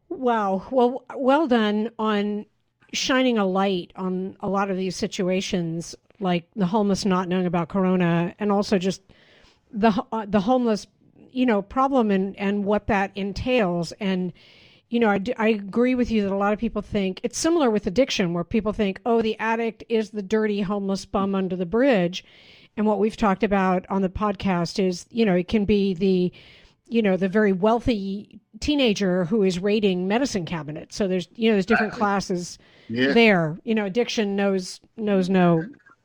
Wow. 0.08 0.66
Well, 0.70 1.04
well 1.16 1.46
done 1.46 1.90
on 1.98 2.46
shining 2.92 3.38
a 3.38 3.46
light 3.46 3.92
on 3.96 4.36
a 4.40 4.48
lot 4.48 4.70
of 4.70 4.76
these 4.76 4.96
situations, 4.96 5.94
like 6.20 6.46
the 6.54 6.66
homeless 6.66 7.04
not 7.04 7.28
knowing 7.28 7.46
about 7.46 7.68
Corona, 7.68 8.34
and 8.38 8.52
also 8.52 8.78
just 8.78 9.02
the 9.72 10.04
uh, 10.12 10.26
the 10.28 10.40
homeless 10.40 10.86
you 11.32 11.46
know 11.46 11.62
problem 11.62 12.10
and 12.10 12.36
and 12.38 12.64
what 12.64 12.86
that 12.86 13.10
entails. 13.14 13.92
And 13.92 14.32
you 14.88 15.00
know 15.00 15.08
I, 15.08 15.20
I 15.36 15.48
agree 15.48 15.94
with 15.94 16.10
you 16.10 16.22
that 16.22 16.32
a 16.32 16.36
lot 16.36 16.52
of 16.52 16.58
people 16.58 16.82
think 16.82 17.20
it's 17.22 17.38
similar 17.38 17.70
with 17.70 17.86
addiction 17.86 18.34
where 18.34 18.44
people 18.44 18.72
think 18.72 19.00
oh 19.06 19.22
the 19.22 19.38
addict 19.38 19.84
is 19.88 20.10
the 20.10 20.22
dirty 20.22 20.60
homeless 20.60 21.04
bum 21.04 21.34
under 21.34 21.56
the 21.56 21.66
bridge. 21.66 22.24
And 22.76 22.86
what 22.86 22.98
we've 22.98 23.16
talked 23.16 23.42
about 23.42 23.84
on 23.90 24.02
the 24.02 24.08
podcast 24.08 24.82
is 24.82 25.06
you 25.10 25.24
know 25.24 25.34
it 25.34 25.48
can 25.48 25.64
be 25.64 25.94
the 25.94 26.32
you 26.92 27.02
know 27.02 27.16
the 27.16 27.28
very 27.28 27.52
wealthy 27.52 28.38
teenager 28.60 29.24
who 29.24 29.42
is 29.42 29.58
raiding 29.58 30.06
medicine 30.06 30.44
cabinets. 30.44 30.94
So 30.94 31.08
there's 31.08 31.28
you 31.34 31.50
know 31.50 31.54
there's 31.54 31.66
different 31.66 31.92
classes 31.92 32.58
yeah. 32.88 33.12
there. 33.12 33.58
You 33.64 33.74
know 33.74 33.86
addiction 33.86 34.36
knows 34.36 34.80
knows 34.96 35.28
no 35.28 35.64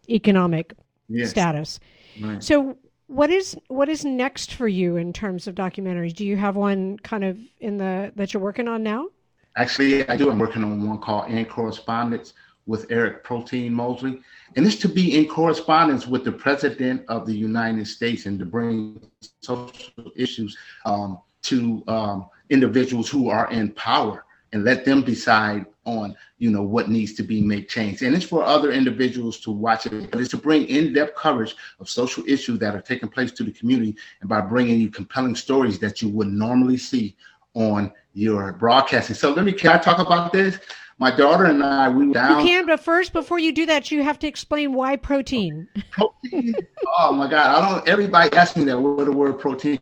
economic 0.09 0.73
yes. 1.09 1.29
status. 1.29 1.79
Right. 2.21 2.43
so 2.43 2.77
what 3.07 3.29
is 3.29 3.57
what 3.67 3.89
is 3.89 4.05
next 4.05 4.53
for 4.53 4.67
you 4.67 4.97
in 4.97 5.13
terms 5.13 5.47
of 5.47 5.55
documentaries? 5.55 6.13
Do 6.13 6.25
you 6.25 6.37
have 6.37 6.55
one 6.55 6.97
kind 6.99 7.23
of 7.23 7.37
in 7.59 7.77
the 7.77 8.11
that 8.15 8.33
you're 8.33 8.43
working 8.43 8.67
on 8.67 8.83
now? 8.83 9.07
Actually, 9.55 10.07
I 10.07 10.15
do. 10.15 10.29
I'm 10.29 10.39
working 10.39 10.63
on 10.63 10.87
one 10.87 10.99
called 10.99 11.31
In 11.31 11.45
Correspondence 11.45 12.33
with 12.67 12.85
Eric 12.89 13.23
Protein 13.23 13.73
Moseley, 13.73 14.21
and 14.55 14.65
it's 14.65 14.75
to 14.75 14.89
be 14.89 15.17
in 15.17 15.27
correspondence 15.27 16.05
with 16.05 16.25
the 16.25 16.31
President 16.31 17.03
of 17.07 17.25
the 17.25 17.33
United 17.33 17.87
States 17.87 18.25
and 18.25 18.37
to 18.39 18.45
bring 18.45 19.01
social 19.41 20.11
issues 20.15 20.55
um, 20.85 21.19
to 21.43 21.81
um, 21.87 22.27
individuals 22.49 23.09
who 23.09 23.29
are 23.29 23.49
in 23.51 23.71
power 23.71 24.25
and 24.53 24.63
let 24.63 24.85
them 24.85 25.01
decide 25.01 25.65
on 25.85 26.15
you 26.37 26.51
know 26.51 26.61
what 26.61 26.89
needs 26.89 27.13
to 27.13 27.23
be 27.23 27.41
made 27.41 27.69
change 27.69 28.01
and 28.01 28.15
it's 28.15 28.25
for 28.25 28.43
other 28.43 28.71
individuals 28.71 29.39
to 29.39 29.51
watch 29.51 29.85
it 29.85 30.11
but 30.11 30.19
it's 30.19 30.29
to 30.29 30.37
bring 30.37 30.65
in-depth 30.67 31.15
coverage 31.15 31.55
of 31.79 31.89
social 31.89 32.23
issues 32.27 32.59
that 32.59 32.75
are 32.75 32.81
taking 32.81 33.09
place 33.09 33.31
to 33.31 33.43
the 33.43 33.51
community 33.51 33.95
and 34.21 34.29
by 34.29 34.41
bringing 34.41 34.79
you 34.79 34.89
compelling 34.89 35.35
stories 35.35 35.79
that 35.79 36.01
you 36.01 36.09
would 36.09 36.27
normally 36.27 36.77
see 36.77 37.15
on 37.53 37.91
your 38.13 38.53
broadcasting 38.53 39.15
so 39.15 39.33
let 39.33 39.45
me 39.45 39.51
can 39.51 39.71
i 39.71 39.77
talk 39.77 39.99
about 39.99 40.33
this 40.33 40.59
my 40.99 41.15
daughter 41.15 41.45
and 41.45 41.63
I, 41.63 41.89
we 41.89 42.07
were 42.07 42.13
down. 42.15 42.39
You 42.39 42.47
can, 42.47 42.65
but 42.65 42.79
first, 42.79 43.13
before 43.13 43.37
you 43.37 43.51
do 43.51 43.67
that, 43.67 43.91
you 43.91 44.01
have 44.01 44.17
to 44.17 44.27
explain 44.27 44.73
why 44.73 44.95
protein. 44.95 45.67
Protein. 45.91 46.55
oh 46.97 47.13
my 47.13 47.29
God! 47.29 47.55
I 47.55 47.69
don't. 47.69 47.87
Everybody 47.87 48.35
asks 48.35 48.57
me 48.57 48.63
that. 48.63 48.79
What 48.79 49.05
the 49.05 49.11
word 49.11 49.39
protein? 49.39 49.79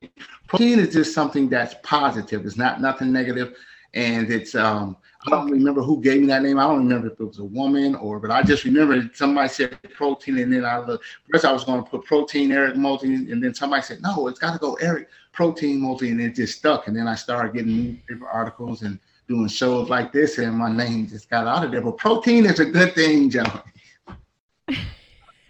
Protein 0.47 0.77
is 0.79 0.93
just 0.93 1.13
something 1.13 1.47
that's 1.47 1.73
positive. 1.83 2.45
It's 2.45 2.57
not 2.57 2.81
nothing 2.81 3.13
negative 3.13 3.55
and 3.95 4.31
it's 4.31 4.53
um 4.55 4.97
I 5.25 5.31
don't 5.31 5.49
remember 5.49 5.81
who 5.81 6.01
gave 6.01 6.21
me 6.21 6.27
that 6.27 6.43
name. 6.43 6.59
I 6.59 6.67
don't 6.67 6.83
remember 6.83 7.07
if 7.07 7.19
it 7.19 7.23
was 7.23 7.39
a 7.39 7.43
woman 7.43 7.95
or, 7.95 8.19
but 8.19 8.29
I 8.29 8.43
just 8.43 8.63
remember 8.63 9.09
somebody 9.15 9.49
said 9.49 9.79
protein, 9.95 10.37
and 10.37 10.53
then 10.53 10.63
I 10.63 10.77
looked. 10.77 11.03
First, 11.31 11.45
I 11.45 11.51
was 11.51 11.63
going 11.63 11.83
to 11.83 11.89
put 11.89 12.05
protein 12.05 12.51
Eric 12.51 12.75
Multi, 12.75 13.07
and 13.07 13.43
then 13.43 13.53
somebody 13.53 13.81
said 13.81 14.01
no, 14.03 14.27
it's 14.27 14.37
got 14.37 14.53
to 14.53 14.59
go 14.59 14.75
Eric 14.75 15.09
Protein 15.31 15.81
Multi, 15.81 16.11
and 16.11 16.21
it 16.21 16.35
just 16.35 16.59
stuck. 16.59 16.87
And 16.87 16.95
then 16.95 17.07
I 17.07 17.15
started 17.15 17.53
getting 17.53 17.75
newspaper 17.75 18.27
articles 18.27 18.83
and 18.83 18.99
doing 19.27 19.47
shows 19.47 19.89
like 19.89 20.11
this, 20.11 20.37
and 20.37 20.55
my 20.55 20.71
name 20.71 21.07
just 21.07 21.27
got 21.27 21.47
out 21.47 21.65
of 21.65 21.71
there. 21.71 21.81
But 21.81 21.97
protein 21.97 22.45
is 22.45 22.59
a 22.59 22.65
good 22.65 22.93
thing, 22.93 23.31
gentlemen. 23.31 23.63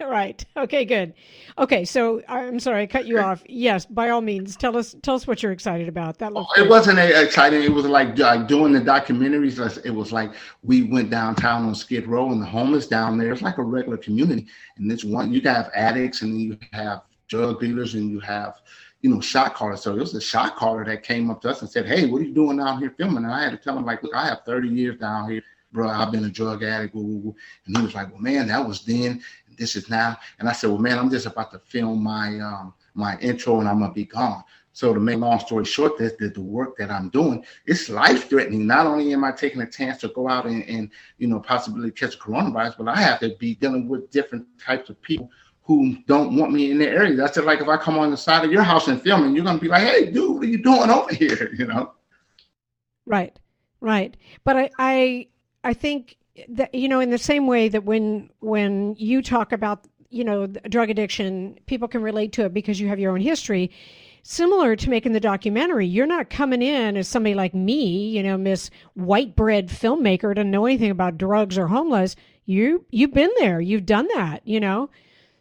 right. 0.00 0.44
Okay, 0.56 0.84
good. 0.84 1.14
Okay, 1.58 1.84
so 1.84 2.22
I'm 2.28 2.60
sorry 2.60 2.82
I 2.82 2.86
cut 2.86 3.06
you 3.06 3.18
off. 3.18 3.42
Yes, 3.46 3.86
by 3.86 4.10
all 4.10 4.20
means, 4.20 4.56
tell 4.56 4.76
us 4.76 4.94
tell 5.02 5.14
us 5.14 5.26
what 5.26 5.42
you're 5.42 5.52
excited 5.52 5.88
about. 5.88 6.18
That 6.18 6.32
looks 6.32 6.52
oh, 6.56 6.62
it 6.62 6.68
wasn't 6.68 6.98
exciting. 6.98 7.62
It 7.62 7.72
was 7.72 7.86
like 7.86 8.18
like 8.18 8.46
doing 8.46 8.72
the 8.72 8.80
documentaries. 8.80 9.84
It 9.84 9.90
was 9.90 10.12
like 10.12 10.32
we 10.62 10.82
went 10.82 11.10
downtown 11.10 11.64
on 11.64 11.74
Skid 11.74 12.06
Row, 12.06 12.30
and 12.30 12.42
the 12.42 12.46
homeless 12.46 12.86
down 12.86 13.18
there. 13.18 13.32
It's 13.32 13.42
like 13.42 13.58
a 13.58 13.62
regular 13.62 13.96
community. 13.96 14.46
And 14.76 14.90
this 14.90 15.04
one, 15.04 15.32
you 15.32 15.40
have 15.42 15.70
addicts, 15.74 16.22
and 16.22 16.40
you 16.40 16.58
have 16.72 17.02
drug 17.28 17.60
dealers, 17.60 17.94
and 17.94 18.10
you 18.10 18.20
have 18.20 18.60
you 19.02 19.14
know, 19.14 19.20
shot 19.20 19.54
caller. 19.54 19.76
So 19.76 19.92
it 19.92 20.00
was 20.00 20.14
a 20.14 20.20
shot 20.20 20.56
caller 20.56 20.84
that 20.84 21.02
came 21.04 21.30
up 21.30 21.40
to 21.42 21.50
us 21.50 21.60
and 21.60 21.70
said, 21.70 21.86
Hey, 21.86 22.06
what 22.06 22.20
are 22.20 22.24
you 22.24 22.34
doing 22.34 22.56
down 22.56 22.78
here 22.78 22.92
filming? 22.96 23.24
And 23.24 23.32
I 23.32 23.44
had 23.44 23.52
to 23.52 23.56
tell 23.56 23.76
him, 23.76 23.84
like, 23.84 24.02
look, 24.02 24.14
I 24.14 24.26
have 24.26 24.40
30 24.44 24.68
years 24.68 24.98
down 24.98 25.30
here, 25.30 25.42
bro. 25.72 25.88
I've 25.88 26.10
been 26.10 26.24
a 26.24 26.28
drug 26.28 26.64
addict. 26.64 26.94
And 26.94 27.34
he 27.66 27.80
was 27.80 27.94
like, 27.94 28.10
Well, 28.10 28.20
man, 28.20 28.48
that 28.48 28.66
was 28.66 28.84
then 28.84 29.22
this 29.56 29.76
is 29.76 29.88
now. 29.88 30.16
And 30.38 30.48
I 30.48 30.52
said, 30.52 30.70
well, 30.70 30.78
man, 30.78 30.98
I'm 30.98 31.10
just 31.10 31.26
about 31.26 31.50
to 31.52 31.58
film 31.58 32.02
my 32.02 32.38
um, 32.40 32.74
my 32.94 33.18
intro 33.18 33.60
and 33.60 33.68
I'm 33.68 33.80
gonna 33.80 33.92
be 33.92 34.04
gone. 34.04 34.42
So 34.72 34.92
to 34.92 35.00
make 35.00 35.18
long 35.18 35.40
story 35.40 35.64
short, 35.64 35.96
that 35.98 36.18
the, 36.18 36.28
the 36.28 36.42
work 36.42 36.76
that 36.76 36.90
I'm 36.90 37.08
doing, 37.08 37.42
it's 37.64 37.88
life 37.88 38.28
threatening. 38.28 38.66
Not 38.66 38.86
only 38.86 39.10
am 39.14 39.24
I 39.24 39.32
taking 39.32 39.62
a 39.62 39.70
chance 39.70 39.98
to 40.02 40.08
go 40.08 40.28
out 40.28 40.44
and, 40.44 40.62
and 40.68 40.90
you 41.18 41.28
know 41.28 41.40
possibly 41.40 41.90
catch 41.90 42.18
coronavirus, 42.18 42.76
but 42.78 42.88
I 42.88 42.96
have 42.96 43.20
to 43.20 43.34
be 43.38 43.54
dealing 43.54 43.88
with 43.88 44.10
different 44.10 44.46
types 44.58 44.90
of 44.90 45.00
people 45.00 45.30
who 45.62 45.96
don't 46.06 46.36
want 46.36 46.52
me 46.52 46.70
in 46.70 46.78
their 46.78 46.94
area. 46.94 47.16
That's 47.16 47.34
just 47.34 47.46
like 47.46 47.60
if 47.60 47.68
I 47.68 47.76
come 47.76 47.98
on 47.98 48.10
the 48.10 48.16
side 48.16 48.44
of 48.44 48.52
your 48.52 48.62
house 48.62 48.86
and 48.88 49.00
film, 49.00 49.24
and 49.24 49.34
you're 49.34 49.44
gonna 49.44 49.58
be 49.58 49.68
like, 49.68 49.82
"Hey, 49.82 50.10
dude, 50.10 50.34
what 50.34 50.44
are 50.44 50.46
you 50.46 50.62
doing 50.62 50.90
over 50.90 51.14
here?" 51.14 51.54
You 51.58 51.66
know. 51.66 51.92
Right, 53.06 53.38
right. 53.80 54.16
But 54.44 54.56
I, 54.56 54.70
I, 54.78 55.28
I 55.64 55.72
think 55.72 56.18
that 56.48 56.74
you 56.74 56.88
know, 56.88 57.00
in 57.00 57.10
the 57.10 57.18
same 57.18 57.46
way 57.46 57.68
that 57.68 57.84
when 57.84 58.30
when 58.40 58.94
you 58.98 59.22
talk 59.22 59.52
about 59.52 59.86
you 60.10 60.24
know 60.24 60.46
drug 60.46 60.90
addiction, 60.90 61.58
people 61.66 61.88
can 61.88 62.02
relate 62.02 62.32
to 62.32 62.44
it 62.44 62.54
because 62.54 62.80
you 62.80 62.88
have 62.88 62.98
your 62.98 63.12
own 63.12 63.20
history 63.20 63.70
similar 64.22 64.74
to 64.74 64.90
making 64.90 65.12
the 65.12 65.20
documentary. 65.20 65.86
You're 65.86 66.04
not 66.04 66.30
coming 66.30 66.60
in 66.60 66.96
as 66.96 67.06
somebody 67.06 67.34
like 67.34 67.54
me, 67.54 68.08
you 68.08 68.24
know, 68.24 68.36
Miss 68.36 68.70
White 68.94 69.36
Bread 69.36 69.68
filmmaker, 69.68 70.34
to 70.34 70.42
know 70.42 70.66
anything 70.66 70.90
about 70.90 71.16
drugs 71.16 71.56
or 71.56 71.68
homeless. 71.68 72.16
You 72.44 72.84
you've 72.90 73.14
been 73.14 73.30
there. 73.38 73.60
You've 73.60 73.86
done 73.86 74.08
that, 74.14 74.46
you 74.46 74.60
know. 74.60 74.90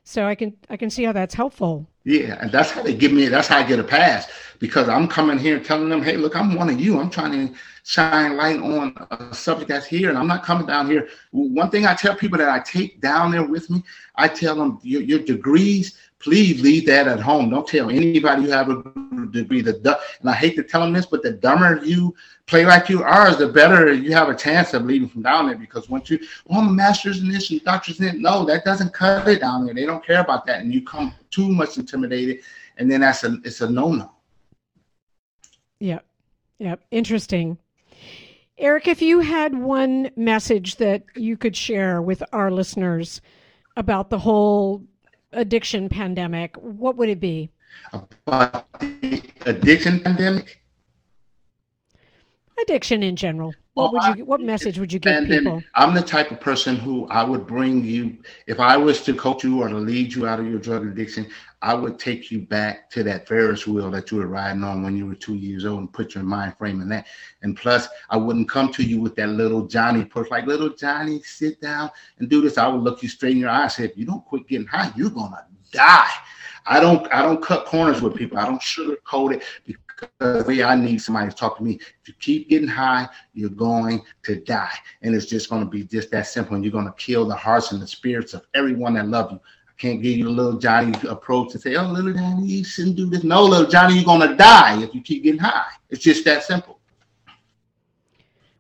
So 0.04 0.26
I 0.26 0.36
can 0.36 0.56
I 0.70 0.78
can 0.78 0.90
see 0.90 1.04
how 1.04 1.14
that's 1.14 1.34
helpful. 1.34 1.88
Yeah, 2.06 2.38
and 2.40 2.52
that's 2.52 2.70
how 2.70 2.84
they 2.84 2.94
give 2.94 3.12
me. 3.12 3.28
That's 3.28 3.48
how 3.48 3.58
I 3.58 3.64
get 3.64 3.80
a 3.80 3.84
pass 3.84 4.32
because 4.60 4.88
I'm 4.88 5.08
coming 5.08 5.40
here 5.40 5.60
telling 5.60 5.90
them, 5.90 6.04
"Hey, 6.04 6.18
look, 6.18 6.36
I'm 6.36 6.56
one 6.56 6.70
of 6.70 6.80
you. 6.80 7.00
I'm 7.00 7.10
trying 7.10 7.32
to 7.32 7.54
shine 7.84 8.38
light 8.38 8.60
on 8.60 8.94
a 9.10 9.34
subject 9.34 9.70
that's 9.70 9.88
here, 9.88 10.10
and 10.10 10.18
I'm 10.18 10.28
not 10.28 10.44
coming 10.44 10.68
down 10.68 10.88
here." 10.88 11.08
One 11.32 11.72
thing 11.72 11.88
I 11.88 11.96
tell 11.96 12.16
people 12.16 12.38
that 12.38 12.50
I 12.50 12.60
take 12.60 13.02
down 13.02 13.32
there 13.32 13.44
with 13.44 13.72
me, 13.72 13.84
I 14.16 14.28
tell 14.28 14.56
them, 14.56 14.80
"Your, 14.84 15.02
your 15.02 15.20
degrees 15.20 15.98
please 16.20 16.62
leave 16.62 16.88
that 16.88 17.08
at 17.08 17.20
home. 17.20 17.52
Don't 17.52 17.68
tell 17.68 17.90
anybody 17.90 18.44
you 18.44 18.52
have 18.52 18.70
a 18.70 18.82
degree. 19.36 19.62
The 19.62 20.00
and 20.22 20.30
I 20.30 20.34
hate 20.34 20.56
to 20.56 20.64
tell 20.64 20.82
them 20.82 20.94
this, 20.94 21.06
but 21.06 21.24
the 21.24 21.32
dumber 21.32 21.84
you 21.84 22.16
play 22.48 22.66
like 22.66 22.90
you 22.90 23.04
are, 23.04 23.34
the 23.34 23.48
better 23.48 23.94
you 23.94 24.14
have 24.14 24.30
a 24.30 24.36
chance 24.36 24.74
of 24.74 24.86
leaving 24.86 25.10
from 25.10 25.22
down 25.22 25.48
there. 25.48 25.58
Because 25.58 25.90
once 25.90 26.10
you, 26.10 26.20
oh, 26.50 26.60
I'm 26.60 26.70
a 26.70 26.72
master's 26.72 27.22
in 27.22 27.30
this 27.30 27.52
and 27.52 27.64
doctor's 27.64 28.00
in 28.00 28.22
no, 28.22 28.46
that 28.46 28.66
doesn't 28.66 28.94
cut 28.94 29.28
it 29.28 29.42
down 29.42 29.66
there. 29.66 29.74
They 29.74 29.86
don't 29.86 30.06
care 30.06 30.22
about 30.22 30.46
that, 30.48 30.62
and 30.62 30.74
you 30.74 30.84
come 30.84 31.14
too 31.30 31.50
much 31.50 31.78
intimidated, 31.78 32.40
and 32.78 32.92
then 32.92 33.02
that's 33.02 33.24
a 33.24 33.38
it's 33.44 33.62
a 33.62 33.70
no 33.70 33.94
no. 33.94 34.12
Yep, 35.80 36.06
yep, 36.60 36.82
interesting. 36.92 37.58
Eric, 38.58 38.88
if 38.88 39.02
you 39.02 39.20
had 39.20 39.54
one 39.54 40.12
message 40.16 40.78
that 40.78 41.04
you 41.16 41.36
could 41.36 41.58
share 41.58 42.02
with 42.02 42.24
our 42.32 42.50
listeners 42.50 43.20
about 43.76 44.10
the 44.10 44.20
whole 44.20 44.82
addiction 45.34 45.90
pandemic, 45.90 46.56
what 46.56 46.96
would 46.96 47.10
it 47.10 47.20
be? 47.20 47.50
About 47.94 48.80
the 48.80 49.22
addiction 49.46 50.00
pandemic? 50.00 50.62
Addiction 52.62 53.04
in 53.04 53.16
general. 53.16 53.54
What 53.74 53.92
would 53.92 54.18
you? 54.18 54.26
What 54.26 54.42
message 54.42 54.80
would 54.80 54.94
you 54.94 55.00
give 55.00 55.28
people? 55.28 55.62
I'm 55.76 55.94
the 55.94 56.02
type 56.02 56.32
of 56.32 56.40
person 56.40 56.78
who 56.78 57.08
I 57.08 57.24
would 57.24 57.46
bring 57.46 57.84
you. 57.84 58.18
If 58.48 58.62
I 58.62 58.78
was 58.78 59.02
to 59.04 59.14
coach 59.14 59.44
you 59.44 59.62
or 59.62 59.68
to 59.68 59.76
lead 59.76 60.14
you 60.14 60.26
out 60.26 60.40
of 60.40 60.48
your 60.48 60.60
drug 60.60 60.88
addiction, 60.88 61.28
I 61.66 61.74
would 61.74 61.98
take 61.98 62.30
you 62.30 62.42
back 62.42 62.92
to 62.92 63.02
that 63.06 63.28
Ferris 63.28 63.66
wheel 63.66 63.90
that 63.90 64.12
you 64.12 64.20
were 64.20 64.28
riding 64.28 64.64
on 64.64 64.84
when 64.84 64.96
you 64.96 65.08
were 65.08 65.16
two 65.16 65.34
years 65.34 65.66
old 65.66 65.80
and 65.80 65.92
put 65.92 66.14
your 66.14 66.24
mind 66.24 66.56
frame 66.60 66.80
in 66.80 66.88
that. 66.90 67.08
And 67.42 67.58
plus, 67.58 67.88
I 68.12 68.18
wouldn't 68.18 68.48
come 68.48 68.72
to 68.74 68.84
you 68.84 69.02
with 69.02 69.16
that 69.16 69.30
little 69.30 69.66
Johnny 69.66 70.06
push, 70.06 70.30
like 70.30 70.46
little 70.46 70.70
Johnny, 70.70 71.24
sit 71.24 71.60
down 71.60 71.90
and 72.20 72.30
do 72.30 72.40
this. 72.40 72.60
I 72.60 72.68
would 72.68 72.84
look 72.84 73.02
you 73.02 73.10
straight 73.10 73.32
in 73.32 73.40
your 73.40 73.50
eyes. 73.50 73.64
and 73.64 73.72
Say, 73.72 73.86
if 73.86 73.98
you 73.98 74.06
don't 74.06 74.24
quit 74.26 74.48
getting 74.48 74.68
high, 74.68 74.92
you're 74.96 75.10
gonna 75.10 75.44
die. 75.72 76.12
I 76.68 76.80
don't 76.80 77.12
I 77.12 77.24
don't 77.24 77.42
cut 77.42 77.66
corners 77.66 78.00
with 78.00 78.16
people. 78.16 78.38
I 78.38 78.46
don't 78.46 78.62
sugarcoat 78.62 79.34
it 79.34 79.44
because 79.66 80.10
the 80.20 80.46
way 80.48 80.64
I 80.64 80.76
need 80.76 81.02
somebody 81.02 81.32
to 81.32 81.36
talk 81.36 81.58
to 81.58 81.64
me. 81.64 81.80
If 82.02 82.08
you 82.10 82.14
keep 82.20 82.50
getting 82.50 82.68
high, 82.68 83.10
you're 83.34 83.50
going 83.50 84.04
to 84.24 84.36
die. 84.36 84.76
And 85.02 85.16
it's 85.16 85.26
just 85.26 85.50
going 85.50 85.64
to 85.64 85.70
be 85.70 85.84
just 85.84 86.12
that 86.12 86.28
simple. 86.28 86.54
And 86.54 86.64
you're 86.64 86.72
going 86.72 86.86
to 86.86 86.94
kill 86.94 87.26
the 87.26 87.36
hearts 87.36 87.72
and 87.72 87.82
the 87.82 87.88
spirits 87.88 88.36
of 88.36 88.46
everyone 88.54 88.94
that 88.96 89.08
love 89.08 89.32
you. 89.32 89.40
I 89.78 89.82
can't 89.82 90.02
give 90.02 90.18
you 90.18 90.30
a 90.30 90.32
little 90.32 90.58
Johnny 90.58 90.94
approach 91.08 91.54
and 91.54 91.62
say, 91.62 91.76
oh, 91.76 91.92
little 91.92 92.14
Johnny, 92.14 92.48
you 92.48 92.64
shouldn't 92.64 92.96
do 92.96 93.10
this. 93.10 93.26
No, 93.26 93.44
little 93.44 93.68
Johnny, 93.68 93.96
you're 93.96 94.06
going 94.06 94.28
to 94.28 94.36
die 94.36 94.82
if 94.82 94.96
you 94.96 95.02
keep 95.02 95.24
getting 95.24 95.40
high. 95.40 95.72
It's 95.90 96.02
just 96.02 96.24
that 96.26 96.44
simple. 96.44 96.80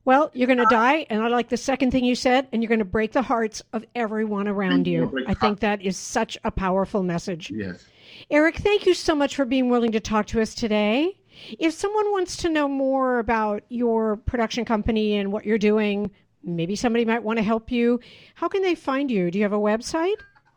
Well, 0.04 0.30
you're 0.34 0.48
going 0.48 0.60
to 0.60 0.68
die, 0.70 1.08
and 1.10 1.24
I 1.24 1.30
like 1.30 1.50
the 1.50 1.58
second 1.58 1.92
thing 1.92 2.06
you 2.06 2.16
said, 2.16 2.48
and 2.52 2.62
you're 2.62 2.68
going 2.68 2.80
to 2.80 2.86
break 2.86 3.12
the 3.12 3.24
hearts 3.24 3.64
of 3.74 3.86
everyone 3.96 4.48
around 4.48 4.86
you. 4.86 5.24
I 5.26 5.34
think 5.34 5.62
that 5.62 5.82
is 5.82 5.98
such 5.98 6.38
a 6.44 6.52
powerful 6.52 7.02
message. 7.02 7.50
Yes. 7.50 7.86
Eric, 8.30 8.58
thank 8.58 8.86
you 8.86 8.94
so 8.94 9.16
much 9.16 9.36
for 9.36 9.46
being 9.46 9.70
willing 9.70 9.94
to 9.94 10.00
talk 10.00 10.28
to 10.28 10.42
us 10.42 10.54
today. 10.54 11.18
If 11.58 11.74
someone 11.74 12.12
wants 12.12 12.38
to 12.38 12.50
know 12.50 12.68
more 12.68 13.20
about 13.20 13.64
your 13.70 14.18
production 14.18 14.64
company 14.64 15.16
and 15.16 15.32
what 15.32 15.46
you're 15.46 15.58
doing, 15.58 16.12
maybe 16.44 16.76
somebody 16.76 17.04
might 17.04 17.24
want 17.24 17.38
to 17.38 17.44
help 17.44 17.72
you. 17.72 18.00
How 18.36 18.48
can 18.48 18.62
they 18.62 18.76
find 18.76 19.10
you? 19.10 19.32
Do 19.32 19.40
you 19.40 19.44
have 19.44 19.54
a 19.54 19.58
website? 19.58 20.16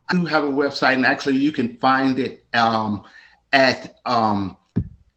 I 0.09 0.15
do 0.15 0.25
have 0.25 0.45
a 0.45 0.49
website, 0.49 0.95
and 0.95 1.07
actually, 1.07 1.37
you 1.37 1.53
can 1.53 1.77
find 1.77 2.19
it 2.19 2.45
um, 2.55 3.05
at 3.53 3.99
um, 4.07 4.57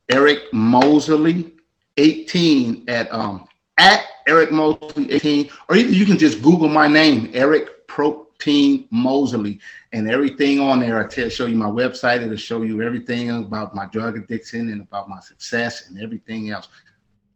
Eric 0.10 0.51
Moseley 0.51 1.54
18 1.97 2.86
at 2.88 3.12
um, 3.13 3.47
at 3.77 4.04
Eric 4.27 4.51
Moseley 4.51 5.12
18, 5.12 5.49
or 5.69 5.77
either 5.77 5.89
you 5.89 6.06
can 6.06 6.17
just 6.17 6.41
Google 6.41 6.67
my 6.67 6.88
name, 6.88 7.32
Eric 7.34 7.88
Protein 7.88 8.88
Moseley, 8.91 9.60
and 9.93 10.10
everything 10.10 10.60
on 10.60 10.80
there. 10.82 11.04
I 11.04 11.08
tell 11.08 11.30
show 11.30 11.45
you 11.45 11.56
my 11.56 11.69
website. 11.69 12.21
It'll 12.21 12.36
show 12.36 12.62
you 12.63 12.82
everything 12.82 13.30
about 13.30 13.73
my 13.73 13.86
drug 13.88 14.17
addiction 14.17 14.71
and 14.71 14.82
about 14.82 15.08
my 15.08 15.19
success 15.21 15.89
and 15.89 16.01
everything 16.01 16.49
else. 16.49 16.67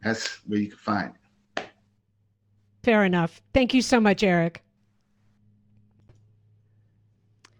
That's 0.02 0.26
where 0.46 0.58
you 0.58 0.68
can 0.68 0.78
find 0.78 1.12
it. 1.14 1.66
Fair 2.82 3.04
enough. 3.04 3.40
Thank 3.52 3.74
you 3.74 3.82
so 3.82 3.98
much, 3.98 4.22
Eric. 4.22 4.62